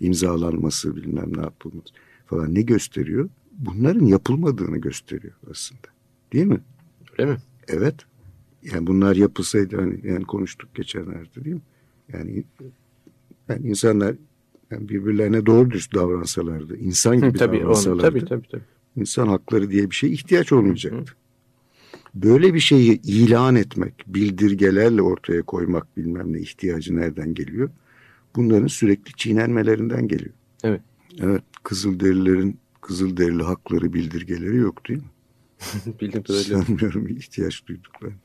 imzalanması 0.00 0.96
bilmem 0.96 1.32
ne 1.36 1.40
yapılması 1.40 1.94
falan 2.34 2.54
ne 2.54 2.62
gösteriyor? 2.62 3.28
Bunların 3.58 4.06
yapılmadığını 4.06 4.78
gösteriyor 4.78 5.34
aslında. 5.50 5.88
Değil 6.32 6.46
mi? 6.46 6.60
Öyle 7.18 7.30
mi? 7.30 7.38
Evet. 7.68 7.94
Yani 8.62 8.86
bunlar 8.86 9.16
yapılsaydı 9.16 9.76
hani 9.76 10.00
yani 10.04 10.24
konuştuk 10.24 10.74
geçenlerde 10.74 11.44
değil 11.44 11.56
mi? 11.56 11.62
Yani 12.12 12.44
yani 13.48 13.66
insanlar 13.66 14.16
yani 14.70 14.88
birbirlerine 14.88 15.46
doğru 15.46 15.70
dürüst 15.70 15.94
davransalardı, 15.94 16.76
insan 16.76 17.16
gibi 17.20 17.38
tabii, 17.38 17.60
davransalardı, 17.60 18.02
onu, 18.02 18.10
tabii, 18.10 18.24
tabii, 18.24 18.48
tabii. 18.48 18.62
insan 18.96 19.28
hakları 19.28 19.70
diye 19.70 19.90
bir 19.90 19.94
şeye 19.94 20.12
ihtiyaç 20.12 20.52
olmayacaktı. 20.52 21.12
Böyle 22.14 22.54
bir 22.54 22.60
şeyi 22.60 23.00
ilan 23.02 23.56
etmek, 23.56 23.94
bildirgelerle 24.06 25.02
ortaya 25.02 25.42
koymak 25.42 25.96
bilmem 25.96 26.32
ne 26.32 26.38
ihtiyacı 26.38 26.96
nereden 26.96 27.34
geliyor? 27.34 27.70
Bunların 28.36 28.66
sürekli 28.66 29.12
çiğnenmelerinden 29.16 30.08
geliyor. 30.08 30.34
Evet. 30.64 30.80
Evet, 31.20 31.42
Kızılderililerin 31.64 32.58
Kızılderili 32.80 33.42
hakları 33.42 33.92
bildirgeleri 33.92 34.56
yok 34.56 34.88
değil 34.88 35.00
mi? 35.00 35.08
Bildim 36.00 36.22
kadarıyla. 36.22 36.62
Sanmıyorum 36.62 37.08
ihtiyaç 37.08 37.66
duyduklarını. 37.66 38.16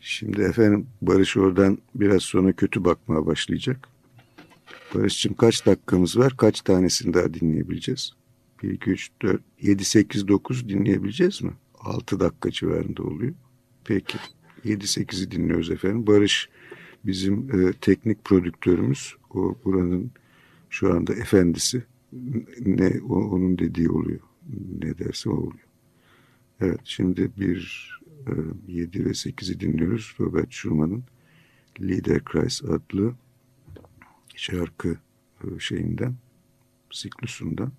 Şimdi 0.00 0.42
efendim 0.42 0.86
Barış 1.02 1.36
oradan 1.36 1.78
biraz 1.94 2.22
sonra 2.22 2.52
kötü 2.52 2.84
bakmaya 2.84 3.26
başlayacak. 3.26 3.88
Barış'cığım 4.94 5.34
kaç 5.34 5.66
dakikamız 5.66 6.18
var? 6.18 6.36
Kaç 6.36 6.60
tanesini 6.60 7.14
daha 7.14 7.34
dinleyebileceğiz? 7.34 8.12
1, 8.62 8.70
2, 8.70 8.90
3, 8.90 9.10
4, 9.22 9.42
7, 9.62 9.84
8, 9.84 10.28
9 10.28 10.68
dinleyebileceğiz 10.68 11.42
mi? 11.42 11.52
6 11.74 12.20
dakika 12.20 12.50
civarında 12.50 13.02
oluyor. 13.02 13.34
Peki. 13.84 14.18
7-8'i 14.64 15.30
dinliyoruz 15.30 15.70
efendim. 15.70 16.06
Barış 16.06 16.48
bizim 17.04 17.60
e, 17.60 17.72
teknik 17.72 18.24
prodüktörümüz. 18.24 19.14
O 19.34 19.54
buranın 19.64 20.10
şu 20.70 20.94
anda 20.94 21.14
efendisi. 21.14 21.82
Ne 22.66 23.00
o, 23.08 23.14
onun 23.14 23.58
dediği 23.58 23.90
oluyor. 23.90 24.20
Ne 24.82 24.98
derse 24.98 25.30
o 25.30 25.32
oluyor. 25.32 25.66
Evet 26.60 26.80
şimdi 26.84 27.30
bir 27.36 27.90
e, 28.26 28.32
7 28.72 29.04
ve 29.04 29.10
8'i 29.10 29.60
dinliyoruz. 29.60 30.14
Robert 30.20 30.52
Schumann'ın 30.52 31.04
Liederkreis 31.80 32.64
adlı 32.64 33.14
şarkı 34.36 34.98
e, 35.44 35.58
şeyinden, 35.58 36.14
siklusundan 36.90 37.72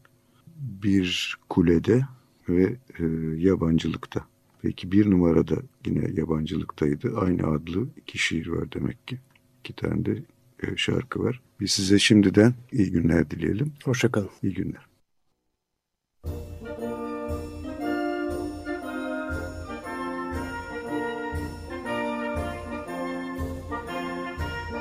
bir 0.84 1.38
kulede 1.50 2.06
ve 2.50 2.78
e, 3.00 3.06
yabancılıkta. 3.38 4.26
Peki 4.62 4.92
bir 4.92 5.12
numarada 5.12 5.56
yine 5.86 6.12
yabancılıktaydı. 6.14 7.18
Aynı 7.18 7.48
adlı 7.48 7.88
iki 7.98 8.18
şiir 8.18 8.48
var 8.48 8.72
demek 8.72 9.08
ki. 9.08 9.20
İki 9.60 9.74
tane 9.74 10.06
de 10.06 10.24
e, 10.64 10.78
şarkı 10.78 11.24
var. 11.24 11.42
Biz 11.62 11.72
size 11.72 12.00
şimdiden 12.00 12.54
iyi 12.72 12.92
günler 12.92 13.32
dileyelim. 13.32 13.74
Hoşçakalın. 13.84 14.30
İyi 14.44 14.54
günler. 14.54 14.82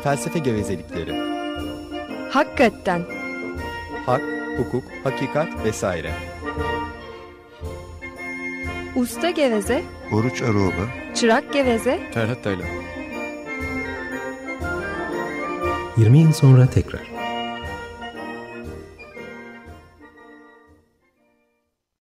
Felsefe 0.03 0.39
gevezelikleri. 0.39 1.13
Hakikaten. 2.31 3.03
Hak, 4.07 4.23
hukuk, 4.59 4.85
hakikat 5.05 5.65
vesaire. 5.65 6.13
Usta 8.97 9.31
geveze, 9.31 9.83
Oruç 10.13 10.43
Aroba 10.43 11.15
çırak 11.15 11.53
geveze, 11.53 12.11
Ferhat 12.15 12.45
Taylan. 12.45 12.80
20 16.01 16.19
yıl 16.19 16.33
sonra 16.33 16.67
tekrar. 16.67 17.10